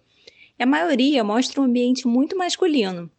E 0.59 0.63
a 0.63 0.65
maioria 0.65 1.23
mostra 1.23 1.61
um 1.61 1.63
ambiente 1.63 2.05
muito 2.05 2.37
masculino. 2.37 3.09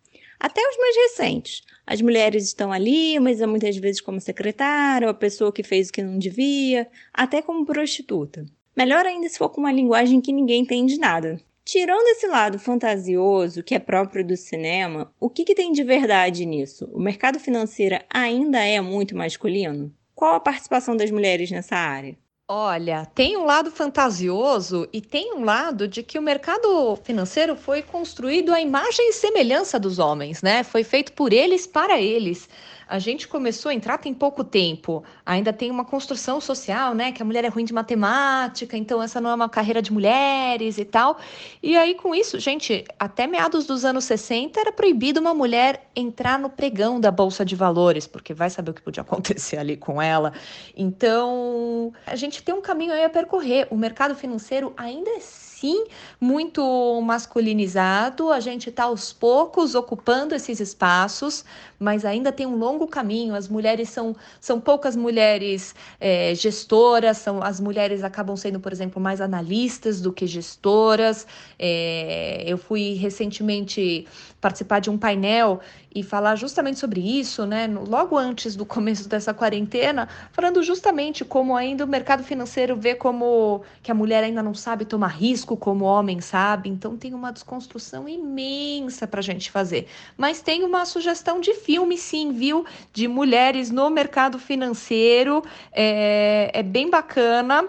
Até 0.44 0.60
os 0.60 0.76
mais 0.76 0.94
recentes. 0.94 1.62
As 1.86 2.02
mulheres 2.02 2.44
estão 2.44 2.70
ali, 2.70 3.18
mas 3.18 3.40
é 3.40 3.46
muitas 3.46 3.78
vezes 3.78 4.02
como 4.02 4.20
secretária, 4.20 5.06
ou 5.06 5.10
a 5.10 5.14
pessoa 5.14 5.50
que 5.50 5.62
fez 5.62 5.88
o 5.88 5.92
que 5.94 6.02
não 6.02 6.18
devia, 6.18 6.86
até 7.14 7.40
como 7.40 7.64
prostituta. 7.64 8.44
Melhor 8.76 9.06
ainda 9.06 9.26
se 9.26 9.38
for 9.38 9.48
com 9.48 9.62
uma 9.62 9.72
linguagem 9.72 10.20
que 10.20 10.34
ninguém 10.34 10.60
entende 10.60 10.98
nada. 10.98 11.40
Tirando 11.64 12.06
esse 12.08 12.26
lado 12.26 12.58
fantasioso 12.58 13.62
que 13.62 13.74
é 13.74 13.78
próprio 13.78 14.22
do 14.22 14.36
cinema, 14.36 15.10
o 15.18 15.30
que, 15.30 15.44
que 15.44 15.54
tem 15.54 15.72
de 15.72 15.82
verdade 15.82 16.44
nisso? 16.44 16.90
O 16.92 17.00
mercado 17.00 17.40
financeiro 17.40 17.98
ainda 18.10 18.62
é 18.62 18.82
muito 18.82 19.16
masculino? 19.16 19.90
Qual 20.14 20.34
a 20.34 20.40
participação 20.40 20.94
das 20.94 21.10
mulheres 21.10 21.50
nessa 21.50 21.74
área? 21.74 22.18
Olha, 22.48 23.06
tem 23.14 23.36
um 23.38 23.44
lado 23.46 23.70
fantasioso 23.70 24.86
e 24.92 25.00
tem 25.00 25.32
um 25.34 25.44
lado 25.44 25.88
de 25.88 26.02
que 26.02 26.18
o 26.18 26.22
mercado 26.22 26.94
financeiro 27.02 27.56
foi 27.56 27.80
construído 27.82 28.52
à 28.52 28.60
imagem 28.60 29.08
e 29.08 29.12
semelhança 29.14 29.78
dos 29.80 29.98
homens, 29.98 30.42
né? 30.42 30.62
Foi 30.62 30.84
feito 30.84 31.12
por 31.14 31.32
eles 31.32 31.66
para 31.66 31.98
eles 32.00 32.46
a 32.88 32.98
gente 32.98 33.26
começou 33.28 33.70
a 33.70 33.74
entrar 33.74 33.98
tem 33.98 34.12
pouco 34.12 34.44
tempo. 34.44 35.04
Ainda 35.24 35.52
tem 35.52 35.70
uma 35.70 35.84
construção 35.84 36.40
social, 36.40 36.94
né? 36.94 37.12
Que 37.12 37.22
a 37.22 37.24
mulher 37.24 37.44
é 37.44 37.48
ruim 37.48 37.64
de 37.64 37.72
matemática, 37.72 38.76
então 38.76 39.02
essa 39.02 39.20
não 39.20 39.30
é 39.30 39.34
uma 39.34 39.48
carreira 39.48 39.80
de 39.80 39.92
mulheres 39.92 40.78
e 40.78 40.84
tal. 40.84 41.18
E 41.62 41.76
aí, 41.76 41.94
com 41.94 42.14
isso, 42.14 42.38
gente, 42.38 42.84
até 42.98 43.26
meados 43.26 43.66
dos 43.66 43.84
anos 43.84 44.04
60 44.04 44.60
era 44.60 44.72
proibido 44.72 45.20
uma 45.20 45.34
mulher 45.34 45.88
entrar 45.94 46.38
no 46.38 46.50
pregão 46.50 47.00
da 47.00 47.10
Bolsa 47.10 47.44
de 47.44 47.56
Valores, 47.56 48.06
porque 48.06 48.34
vai 48.34 48.50
saber 48.50 48.70
o 48.70 48.74
que 48.74 48.82
podia 48.82 49.02
acontecer 49.04 49.56
ali 49.56 49.76
com 49.76 50.00
ela. 50.00 50.32
Então, 50.76 51.92
a 52.06 52.16
gente 52.16 52.42
tem 52.42 52.54
um 52.54 52.62
caminho 52.62 52.92
aí 52.92 53.04
a 53.04 53.10
percorrer. 53.10 53.66
O 53.70 53.76
mercado 53.76 54.14
financeiro 54.14 54.72
ainda 54.76 55.10
é 55.10 55.20
sim 55.64 55.84
muito 56.20 57.00
masculinizado, 57.00 58.30
a 58.30 58.38
gente 58.38 58.68
está 58.68 58.84
aos 58.84 59.12
poucos 59.14 59.74
ocupando 59.74 60.34
esses 60.34 60.60
espaços, 60.60 61.42
mas 61.78 62.04
ainda 62.04 62.30
tem 62.30 62.46
um 62.46 62.56
longo 62.56 62.86
caminho. 62.86 63.34
As 63.34 63.48
mulheres 63.48 63.88
são, 63.88 64.14
são 64.40 64.60
poucas 64.60 64.94
mulheres 64.94 65.74
é, 65.98 66.34
gestoras, 66.34 67.18
são, 67.18 67.42
as 67.42 67.60
mulheres 67.60 68.04
acabam 68.04 68.36
sendo, 68.36 68.60
por 68.60 68.72
exemplo, 68.72 69.00
mais 69.00 69.20
analistas 69.20 70.00
do 70.00 70.12
que 70.12 70.26
gestoras. 70.26 71.26
É, 71.58 72.44
eu 72.46 72.58
fui 72.58 72.94
recentemente 72.94 74.06
participar 74.40 74.78
de 74.78 74.90
um 74.90 74.98
painel 74.98 75.60
e 75.94 76.02
falar 76.02 76.34
justamente 76.36 76.78
sobre 76.78 77.00
isso, 77.00 77.46
né? 77.46 77.66
Logo 77.68 78.18
antes 78.18 78.56
do 78.56 78.66
começo 78.66 79.08
dessa 79.08 79.32
quarentena, 79.32 80.08
falando 80.32 80.62
justamente 80.62 81.24
como 81.24 81.54
ainda 81.56 81.84
o 81.84 81.88
mercado 81.88 82.24
financeiro 82.24 82.76
vê 82.76 82.94
como 82.94 83.62
que 83.82 83.90
a 83.90 83.94
mulher 83.94 84.24
ainda 84.24 84.42
não 84.42 84.54
sabe 84.54 84.84
tomar 84.84 85.08
risco 85.08 85.56
como 85.56 85.84
o 85.84 85.88
homem 85.88 86.20
sabe. 86.20 86.68
Então 86.68 86.96
tem 86.96 87.14
uma 87.14 87.32
desconstrução 87.32 88.08
imensa 88.08 89.06
para 89.06 89.20
a 89.20 89.22
gente 89.22 89.50
fazer. 89.50 89.86
Mas 90.16 90.40
tem 90.40 90.64
uma 90.64 90.84
sugestão 90.84 91.40
de 91.40 91.54
filme, 91.54 91.96
sim, 91.96 92.32
viu? 92.32 92.66
De 92.92 93.06
mulheres 93.06 93.70
no 93.70 93.88
mercado 93.88 94.38
financeiro. 94.38 95.44
É, 95.72 96.50
é 96.52 96.62
bem 96.62 96.90
bacana 96.90 97.68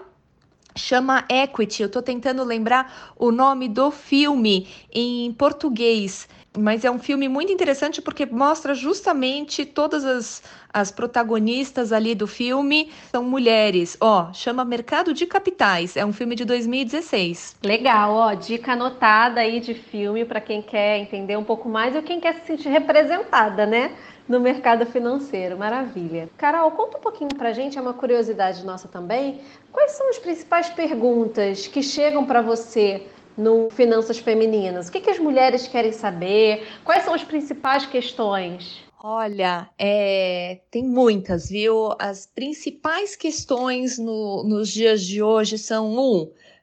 chama 0.76 1.24
Equity. 1.28 1.82
Eu 1.82 1.86
estou 1.86 2.02
tentando 2.02 2.44
lembrar 2.44 3.14
o 3.16 3.32
nome 3.32 3.68
do 3.68 3.90
filme 3.90 4.68
em 4.92 5.32
português, 5.32 6.28
mas 6.56 6.84
é 6.84 6.90
um 6.90 6.98
filme 6.98 7.28
muito 7.28 7.52
interessante 7.52 8.00
porque 8.00 8.26
mostra 8.26 8.74
justamente 8.74 9.64
todas 9.64 10.04
as, 10.04 10.42
as 10.72 10.90
protagonistas 10.90 11.92
ali 11.92 12.14
do 12.14 12.26
filme 12.26 12.90
são 13.10 13.22
mulheres. 13.22 13.96
Ó, 14.00 14.32
chama 14.32 14.64
Mercado 14.64 15.12
de 15.12 15.26
Capitais. 15.26 15.96
É 15.96 16.04
um 16.04 16.12
filme 16.12 16.34
de 16.34 16.44
2016. 16.44 17.56
Legal, 17.62 18.12
ó, 18.12 18.34
dica 18.34 18.72
anotada 18.72 19.40
aí 19.40 19.60
de 19.60 19.74
filme 19.74 20.24
para 20.24 20.40
quem 20.40 20.62
quer 20.62 20.98
entender 20.98 21.36
um 21.36 21.44
pouco 21.44 21.68
mais 21.68 21.94
ou 21.94 22.02
quem 22.02 22.20
quer 22.20 22.34
se 22.34 22.46
sentir 22.46 22.68
representada, 22.68 23.66
né? 23.66 23.92
no 24.28 24.40
mercado 24.40 24.84
financeiro. 24.86 25.56
Maravilha. 25.56 26.28
Carol, 26.36 26.70
conta 26.72 26.98
um 26.98 27.00
pouquinho 27.00 27.30
para 27.36 27.50
a 27.50 27.52
gente, 27.52 27.78
é 27.78 27.80
uma 27.80 27.94
curiosidade 27.94 28.64
nossa 28.64 28.88
também. 28.88 29.40
Quais 29.72 29.92
são 29.92 30.08
as 30.08 30.18
principais 30.18 30.68
perguntas 30.70 31.66
que 31.66 31.82
chegam 31.82 32.24
para 32.24 32.42
você 32.42 33.06
no 33.36 33.70
Finanças 33.70 34.18
Femininas? 34.18 34.88
O 34.88 34.92
que, 34.92 35.00
que 35.00 35.10
as 35.10 35.18
mulheres 35.18 35.68
querem 35.68 35.92
saber? 35.92 36.66
Quais 36.84 37.04
são 37.04 37.14
as 37.14 37.22
principais 37.22 37.86
questões? 37.86 38.84
Olha, 39.02 39.68
é, 39.78 40.60
tem 40.70 40.82
muitas, 40.82 41.48
viu? 41.48 41.94
As 41.98 42.26
principais 42.26 43.14
questões 43.14 43.98
no, 43.98 44.42
nos 44.42 44.68
dias 44.68 45.02
de 45.02 45.22
hoje 45.22 45.58
são 45.58 45.86
um 45.86 45.98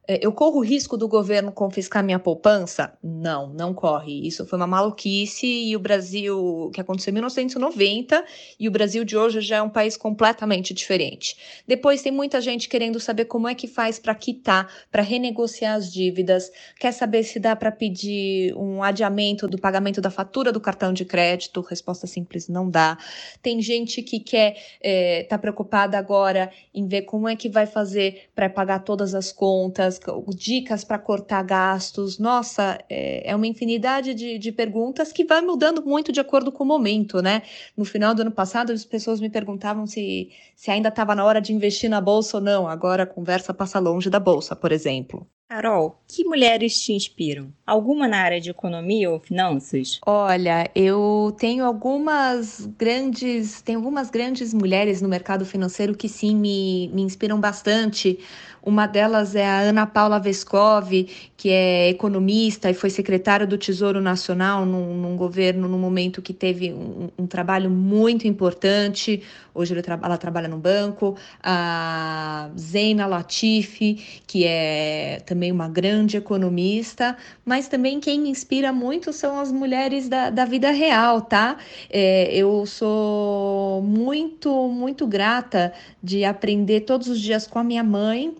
eu 0.07 0.33
corro 0.33 0.57
o 0.57 0.63
risco 0.63 0.97
do 0.97 1.07
governo 1.07 1.49
confiscar 1.49 2.03
minha 2.03 2.19
poupança? 2.19 2.91
Não, 3.01 3.47
não 3.53 3.73
corre. 3.73 4.27
Isso 4.27 4.45
foi 4.45 4.59
uma 4.59 4.67
maluquice 4.67 5.47
e 5.47 5.75
o 5.77 5.79
Brasil, 5.79 6.69
que 6.73 6.81
aconteceu 6.81 7.11
em 7.11 7.13
1990, 7.13 8.25
e 8.59 8.67
o 8.67 8.71
Brasil 8.71 9.05
de 9.05 9.15
hoje 9.15 9.39
já 9.39 9.57
é 9.57 9.61
um 9.61 9.69
país 9.69 9.95
completamente 9.95 10.73
diferente. 10.73 11.37
Depois 11.65 12.01
tem 12.01 12.11
muita 12.11 12.41
gente 12.41 12.67
querendo 12.67 12.99
saber 12.99 13.25
como 13.25 13.47
é 13.47 13.55
que 13.55 13.65
faz 13.65 13.97
para 13.97 14.13
quitar, 14.13 14.69
para 14.91 15.01
renegociar 15.01 15.75
as 15.75 15.91
dívidas, 15.91 16.51
quer 16.77 16.91
saber 16.91 17.23
se 17.23 17.39
dá 17.39 17.55
para 17.55 17.71
pedir 17.71 18.53
um 18.57 18.83
adiamento 18.83 19.47
do 19.47 19.57
pagamento 19.57 20.01
da 20.01 20.09
fatura 20.09 20.51
do 20.51 20.59
cartão 20.59 20.91
de 20.91 21.05
crédito. 21.05 21.61
Resposta 21.61 22.07
simples, 22.07 22.49
não 22.49 22.69
dá. 22.69 22.97
Tem 23.41 23.61
gente 23.61 24.01
que 24.01 24.19
quer, 24.19 24.57
é, 24.81 25.25
preocupada 25.37 25.97
agora 25.97 26.51
em 26.73 26.87
ver 26.87 27.03
como 27.03 27.27
é 27.27 27.35
que 27.35 27.49
vai 27.49 27.65
fazer 27.65 28.29
para 28.35 28.49
pagar 28.49 28.79
todas 28.79 29.15
as 29.15 29.31
contas 29.31 29.92
dicas 30.35 30.83
para 30.83 30.99
cortar 30.99 31.43
gastos. 31.43 32.19
Nossa, 32.19 32.79
é, 32.89 33.29
é 33.31 33.35
uma 33.35 33.47
infinidade 33.47 34.13
de, 34.13 34.37
de 34.37 34.51
perguntas 34.51 35.11
que 35.11 35.23
vai 35.25 35.41
mudando 35.41 35.83
muito 35.85 36.11
de 36.11 36.19
acordo 36.19 36.51
com 36.51 36.63
o 36.63 36.67
momento, 36.67 37.21
né? 37.21 37.43
No 37.75 37.85
final 37.85 38.13
do 38.13 38.21
ano 38.21 38.31
passado, 38.31 38.71
as 38.71 38.85
pessoas 38.85 39.19
me 39.19 39.29
perguntavam 39.29 39.85
se, 39.87 40.31
se 40.55 40.71
ainda 40.71 40.89
estava 40.89 41.15
na 41.15 41.25
hora 41.25 41.41
de 41.41 41.53
investir 41.53 41.89
na 41.89 42.01
bolsa 42.01 42.37
ou 42.37 42.43
não. 42.43 42.67
Agora 42.67 43.03
a 43.03 43.07
conversa 43.07 43.53
passa 43.53 43.79
longe 43.79 44.09
da 44.09 44.19
bolsa, 44.19 44.55
por 44.55 44.71
exemplo. 44.71 45.27
Carol, 45.53 45.99
que 46.07 46.23
mulheres 46.23 46.81
te 46.81 46.93
inspiram? 46.93 47.53
Alguma 47.63 48.07
na 48.07 48.17
área 48.17 48.41
de 48.41 48.49
economia 48.49 49.11
ou 49.11 49.19
finanças? 49.19 49.99
Olha, 50.03 50.67
eu 50.73 51.31
tenho 51.37 51.63
algumas 51.63 52.65
grandes, 52.75 53.61
tem 53.61 53.75
algumas 53.75 54.09
grandes 54.09 54.51
mulheres 54.51 54.99
no 54.99 55.07
mercado 55.07 55.45
financeiro 55.45 55.93
que 55.93 56.09
sim 56.09 56.35
me, 56.35 56.89
me 56.91 57.03
inspiram 57.03 57.39
bastante. 57.39 58.17
Uma 58.65 58.87
delas 58.87 59.35
é 59.35 59.45
a 59.45 59.59
Ana 59.59 59.85
Paula 59.85 60.17
Vescov, 60.17 60.89
que 61.35 61.49
é 61.49 61.89
economista 61.89 62.71
e 62.71 62.73
foi 62.73 62.89
secretária 62.89 63.45
do 63.45 63.57
Tesouro 63.57 63.99
Nacional 63.99 64.65
num, 64.65 64.95
num 64.95 65.17
governo, 65.17 65.67
num 65.67 65.77
momento 65.77 66.21
que 66.21 66.33
teve 66.33 66.71
um, 66.71 67.09
um 67.17 67.27
trabalho 67.27 67.69
muito 67.69 68.25
importante. 68.25 69.21
Hoje 69.53 69.79
tra 69.81 69.99
ela 70.01 70.17
trabalha 70.17 70.47
no 70.47 70.57
banco. 70.57 71.17
A 71.43 72.49
Zeina 72.57 73.05
Latifi, 73.05 74.21
que 74.25 74.45
é 74.45 75.21
também 75.25 75.42
uma 75.51 75.67
grande 75.67 76.17
economista. 76.17 77.17
Mas 77.45 77.67
também 77.67 77.99
quem 77.99 78.19
me 78.19 78.29
inspira 78.29 78.71
muito 78.71 79.11
são 79.11 79.39
as 79.39 79.51
mulheres 79.51 80.07
da, 80.07 80.29
da 80.29 80.45
vida 80.45 80.71
real, 80.71 81.21
tá? 81.21 81.57
É, 81.89 82.33
eu 82.35 82.65
sou 82.65 83.81
muito, 83.81 84.67
muito 84.69 85.05
grata 85.07 85.73
de 86.01 86.23
aprender 86.23 86.81
todos 86.81 87.07
os 87.07 87.19
dias 87.19 87.47
com 87.47 87.59
a 87.59 87.63
minha 87.63 87.83
mãe 87.83 88.33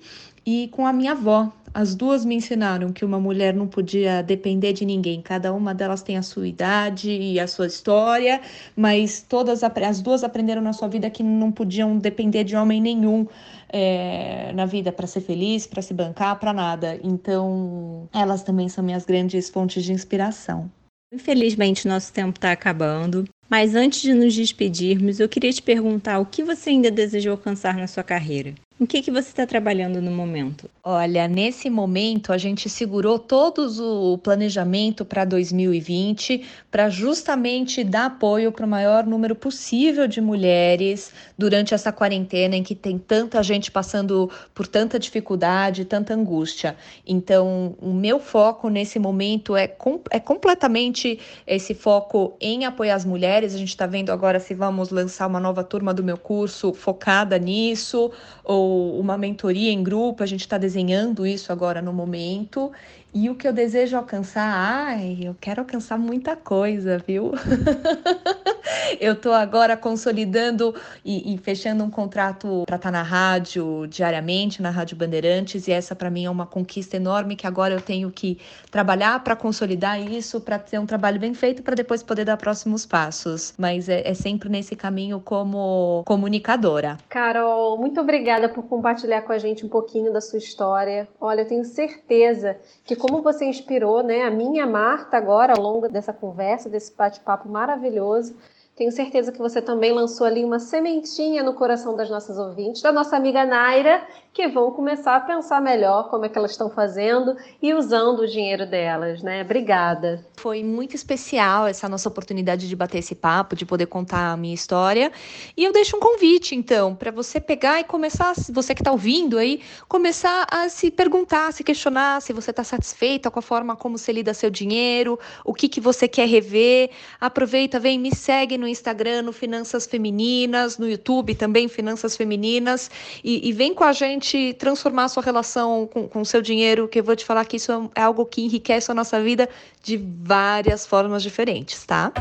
e 0.46 0.68
com 0.72 0.86
a 0.86 0.94
minha 0.94 1.14
avó. 1.14 1.52
As 1.74 1.96
duas 1.96 2.24
me 2.24 2.36
ensinaram 2.36 2.94
que 2.94 3.04
uma 3.04 3.20
mulher 3.20 3.52
não 3.52 3.66
podia 3.66 4.22
depender 4.22 4.74
de 4.74 4.86
ninguém. 4.86 5.24
Cada 5.24 5.52
uma 5.52 5.74
delas 5.74 6.04
tem 6.04 6.18
a 6.18 6.22
sua 6.22 6.48
idade 6.48 7.10
e 7.10 7.40
a 7.40 7.48
sua 7.48 7.66
história, 7.66 8.40
mas 8.76 9.26
todas 9.28 9.64
as 9.64 10.00
duas 10.00 10.24
aprenderam 10.24 10.62
na 10.62 10.72
sua 10.72 10.88
vida 10.88 11.10
que 11.10 11.24
não 11.24 11.52
podiam 11.52 11.98
depender 11.98 12.44
de 12.44 12.56
homem 12.56 12.80
nenhum 12.80 13.26
é, 13.74 14.54
na 14.54 14.68
vida 14.68 14.92
para 14.92 15.08
ser 15.08 15.22
feliz, 15.22 15.66
para 15.66 15.82
se 15.82 15.96
bancar, 15.96 16.40
para 16.40 16.54
nada. 16.54 17.00
Então, 17.04 18.08
elas 18.14 18.44
também 18.44 18.70
são 18.70 18.84
minhas 18.84 19.04
grandes 19.04 19.50
fontes 19.50 19.84
de 19.84 19.92
inspiração. 19.92 20.72
Infelizmente, 21.12 21.88
nosso 21.88 22.14
tempo 22.14 22.38
está 22.38 22.52
acabando. 22.52 23.28
Mas 23.50 23.76
antes 23.76 24.02
de 24.02 24.14
nos 24.14 24.34
despedirmos, 24.34 25.20
eu 25.20 25.28
queria 25.28 25.52
te 25.52 25.62
perguntar 25.62 26.20
o 26.20 26.26
que 26.26 26.44
você 26.44 26.70
ainda 26.70 26.90
deseja 26.90 27.32
alcançar 27.32 27.76
na 27.76 27.88
sua 27.88 28.04
carreira. 28.04 28.54
O 28.84 28.86
que, 28.86 29.02
que 29.02 29.10
você 29.10 29.30
está 29.30 29.48
trabalhando 29.48 30.02
no 30.02 30.12
momento? 30.12 30.70
Olha, 30.84 31.26
nesse 31.26 31.70
momento 31.70 32.34
a 32.34 32.38
gente 32.38 32.70
segurou 32.70 33.18
todos 33.18 33.80
o 33.80 34.18
planejamento 34.18 35.06
para 35.06 35.24
2020 35.24 36.44
para 36.70 36.90
justamente 36.90 37.82
dar 37.82 38.08
apoio 38.08 38.52
para 38.52 38.66
o 38.66 38.70
maior 38.70 39.06
número 39.06 39.36
possível 39.36 40.06
de 40.06 40.20
mulheres 40.20 41.14
durante 41.38 41.74
essa 41.74 41.94
quarentena 41.94 42.58
em 42.58 42.64
que 42.64 42.76
tem 42.76 42.98
tanta 43.00 43.42
gente 43.42 43.72
passando 43.72 44.30
por 44.54 44.68
tanta 44.68 45.00
dificuldade, 45.00 45.86
tanta 45.86 46.14
angústia. 46.14 46.76
Então, 47.08 47.78
o 47.82 47.94
meu 47.94 48.20
foco 48.20 48.68
nesse 48.68 49.00
momento 49.00 49.56
é, 49.56 49.66
com, 49.66 50.02
é 50.12 50.20
completamente 50.20 51.18
esse 51.48 51.74
foco 51.74 52.36
em 52.42 52.66
apoiar 52.66 52.96
as 52.96 53.06
mulheres. 53.06 53.56
A 53.56 53.58
gente 53.58 53.70
está 53.70 53.88
vendo 53.88 54.12
agora 54.12 54.42
se 54.42 54.54
vamos 54.54 54.90
lançar 54.90 55.28
uma 55.28 55.40
nova 55.40 55.64
turma 55.64 55.94
do 55.94 56.04
meu 56.04 56.18
curso 56.18 56.74
focada 56.74 57.38
nisso 57.40 58.12
ou 58.44 58.73
uma 58.74 59.18
mentoria 59.18 59.72
em 59.72 59.84
grupo, 59.84 60.24
a 60.24 60.26
gente 60.26 60.42
está 60.42 60.58
desenhando 60.58 61.26
isso 61.26 61.52
agora 61.52 61.82
no 61.82 61.94
momento. 61.94 62.72
E 63.16 63.30
o 63.30 63.36
que 63.36 63.48
eu 63.48 63.54
desejo 63.54 63.96
alcançar, 63.96 64.52
ai, 64.52 65.20
eu 65.22 65.36
quero 65.40 65.62
alcançar 65.62 66.00
muita 66.00 66.36
coisa, 66.36 66.98
viu? 66.98 67.32
eu 69.00 69.14
estou 69.14 69.34
agora 69.34 69.78
consolidando 69.78 70.74
e, 71.06 71.34
e, 71.34 71.38
fechando 71.38 71.84
um 71.84 71.92
contrato 71.92 72.64
para 72.66 72.78
estar 72.78 72.90
tá 72.90 72.92
na 72.92 73.04
rádio 73.04 73.86
diariamente, 73.88 74.64
na 74.64 74.72
Rádio 74.72 74.98
Bandeirantes, 74.98 75.68
e 75.68 75.72
essa 75.72 75.96
para 75.96 76.10
mim 76.10 76.26
é 76.26 76.30
uma 76.30 76.48
conquista 76.48 76.98
enorme 76.98 77.36
que 77.36 77.46
agora 77.46 77.76
eu 77.76 77.82
tenho 77.82 78.10
que 78.10 78.40
trabalhar 78.72 79.24
para 79.24 79.36
consolidar 79.36 80.02
isso, 80.02 80.42
para 80.42 80.58
ter 80.58 80.80
um 80.80 80.86
trabalho 80.88 81.20
bem 81.20 81.36
feito, 81.36 81.62
para 81.62 81.76
depois 81.76 82.02
poder 82.02 82.26
dar 82.26 82.38
próximos 82.38 82.84
passos. 82.84 83.54
Mas 83.60 83.90
é, 83.90 84.08
é 84.08 84.16
sempre 84.16 84.50
nesse 84.50 84.76
caminho 84.76 85.20
como 85.20 86.02
comunicadora. 86.06 86.98
Carol, 87.10 87.78
muito 87.78 88.02
obrigada 88.02 88.50
por 88.50 88.64
compartilhar 88.64 89.22
com 89.22 89.32
a 89.32 89.38
gente 89.38 89.64
um 89.64 89.70
pouquinho 89.70 90.12
da 90.12 90.20
sua 90.20 90.40
história. 90.40 91.08
Olha, 91.22 91.42
eu 91.42 91.48
tenho 91.48 91.64
certeza 91.64 92.58
que 92.84 92.96
como 93.04 93.22
você 93.22 93.44
inspirou 93.44 94.02
né, 94.02 94.22
a 94.22 94.32
minha 94.32 94.66
Marta 94.66 95.18
agora 95.18 95.52
ao 95.58 95.62
longo 95.62 95.90
dessa 95.90 96.14
conversa, 96.14 96.70
desse 96.70 96.96
bate-papo 96.96 97.50
maravilhoso. 97.50 98.34
Tenho 98.76 98.92
certeza 98.92 99.32
que 99.32 99.38
você 99.38 99.62
também 99.62 99.92
lançou 99.92 100.26
ali 100.26 100.44
uma 100.44 100.58
sementinha 100.58 101.44
no 101.44 101.54
coração 101.54 101.96
das 101.96 102.10
nossas 102.10 102.40
ouvintes, 102.40 102.82
da 102.82 102.92
nossa 102.92 103.16
amiga 103.16 103.46
Naira, 103.46 104.04
que 104.34 104.48
vão 104.48 104.72
começar 104.72 105.16
a 105.16 105.20
pensar 105.20 105.62
melhor 105.62 106.10
como 106.10 106.26
é 106.26 106.30
que 106.30 106.36
elas 106.36 106.52
estão 106.52 106.72
fazendo 106.72 107.38
e 107.62 107.72
usando 107.72 108.22
o 108.22 108.28
dinheiro 108.28 108.66
delas, 108.66 109.22
né? 109.22 109.44
Obrigada. 109.44 110.26
Foi 110.38 110.64
muito 110.64 110.96
especial 110.96 111.68
essa 111.68 111.88
nossa 111.88 112.10
oportunidade 112.10 112.68
de 112.68 112.76
bater 112.76 112.98
esse 112.98 113.14
papo, 113.14 113.56
de 113.56 113.64
poder 113.64 113.86
contar 113.86 114.32
a 114.32 114.38
minha 114.38 114.56
história. 114.56 115.12
E 115.56 115.64
eu 115.64 115.72
deixo 115.72 115.96
um 115.96 116.00
convite, 116.00 116.56
então, 116.56 116.96
para 116.96 117.12
você 117.12 117.40
pegar 117.40 117.80
e 117.80 117.84
começar, 117.84 118.34
você 118.52 118.74
que 118.74 118.82
está 118.82 118.92
ouvindo 118.92 119.38
aí, 119.38 119.62
começar 119.88 120.48
a 120.50 120.68
se 120.68 120.90
perguntar, 120.90 121.54
se 121.54 121.64
questionar 121.64 122.24
se 122.24 122.34
você 122.34 122.50
está 122.50 122.64
satisfeita 122.64 123.30
com 123.30 123.38
a 123.38 123.42
forma 123.42 123.76
como 123.76 124.00
você 124.00 124.12
lida 124.12 124.34
seu 124.34 124.50
dinheiro, 124.50 125.20
o 125.46 125.54
que, 125.54 125.70
que 125.70 125.80
você 125.80 126.08
quer 126.08 126.28
rever. 126.28 126.90
Aproveita, 127.22 127.80
vem, 127.80 128.00
me 128.00 128.16
segue 128.16 128.58
no 128.64 128.68
Instagram, 128.68 129.24
no 129.24 129.34
Finanças 129.34 129.86
Femininas, 129.86 130.78
no 130.78 130.90
YouTube 130.90 131.36
também, 131.36 131.68
Finanças 131.68 132.16
Femininas, 132.16 132.90
e, 133.22 133.48
e 133.48 133.52
vem 133.52 133.74
com 133.74 133.84
a 133.84 133.92
gente 133.92 134.54
transformar 134.54 135.06
a 135.06 135.08
sua 135.10 135.22
relação 135.22 135.88
com 135.88 136.22
o 136.22 136.26
seu 136.26 136.42
dinheiro, 136.42 136.88
que 136.88 137.00
eu 137.00 137.04
vou 137.04 137.16
te 137.16 137.26
falar 137.26 137.46
que 137.46 137.58
isso 137.58 137.92
é 137.94 138.02
algo 138.02 138.26
que 138.26 138.42
enriquece 138.42 138.90
a 138.90 138.94
nossa 138.96 139.22
vida 139.22 139.50
de 139.84 139.98
várias 139.98 140.88
formas 140.88 141.22
diferentes, 141.22 141.84
tá? 141.86 142.12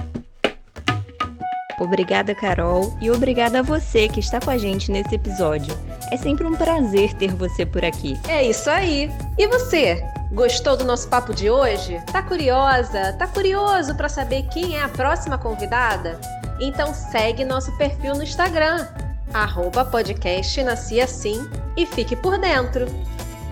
Obrigada, 1.81 2.35
Carol, 2.35 2.97
e 3.01 3.11
obrigada 3.11 3.61
a 3.61 3.63
você 3.63 4.09
que 4.09 4.21
está 4.21 4.41
com 4.41 4.51
a 4.51 4.59
gente 4.59 4.91
nesse 4.91 5.15
episódio. 5.15 5.75
É 6.11 6.17
sempre 6.17 6.47
um 6.47 6.55
prazer 6.55 7.15
ter 7.15 7.35
você 7.35 7.65
por 7.65 7.85
aqui. 7.85 8.15
É 8.29 8.45
isso 8.45 8.69
aí. 8.69 9.09
E 9.39 9.47
você? 9.47 10.03
Gostou 10.33 10.79
do 10.79 10.85
nosso 10.85 11.09
papo 11.09 11.35
de 11.35 11.51
hoje? 11.51 12.01
Tá 12.11 12.23
curiosa? 12.23 13.13
Tá 13.19 13.27
curioso 13.27 13.95
para 13.95 14.09
saber 14.09 14.45
quem 14.45 14.79
é 14.79 14.83
a 14.83 14.89
próxima 14.89 15.37
convidada? 15.37 16.19
Então 16.59 16.95
segue 16.95 17.45
nosso 17.45 17.71
perfil 17.77 18.15
no 18.15 18.23
Instagram, 18.23 18.89
arroba 19.35 19.85
podcast 19.85 20.63
Nasci 20.63 21.03
Assim 21.03 21.47
e 21.77 21.85
fique 21.85 22.17
por 22.17 22.39
dentro. 22.39 22.87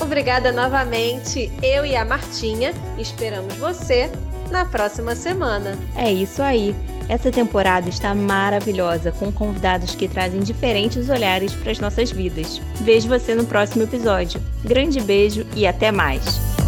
Obrigada 0.01 0.51
novamente, 0.53 1.53
eu 1.63 1.85
e 1.85 1.95
a 1.95 2.03
Martinha. 2.03 2.73
Esperamos 2.97 3.55
você 3.57 4.11
na 4.51 4.65
próxima 4.65 5.15
semana. 5.15 5.77
É 5.95 6.11
isso 6.11 6.43
aí. 6.43 6.75
Essa 7.11 7.31
temporada 7.31 7.91
está 7.91 8.15
maravilhosa, 8.15 9.13
com 9.13 9.31
convidados 9.31 9.95
que 9.95 10.09
trazem 10.09 10.41
diferentes 10.41 11.11
olhares 11.11 11.53
para 11.53 11.73
as 11.73 11.79
nossas 11.79 12.11
vidas. 12.11 12.59
Vejo 12.77 13.09
você 13.09 13.35
no 13.35 13.45
próximo 13.45 13.83
episódio. 13.83 14.41
Grande 14.65 15.01
beijo 15.01 15.47
e 15.55 15.67
até 15.67 15.93
mais! 15.93 16.60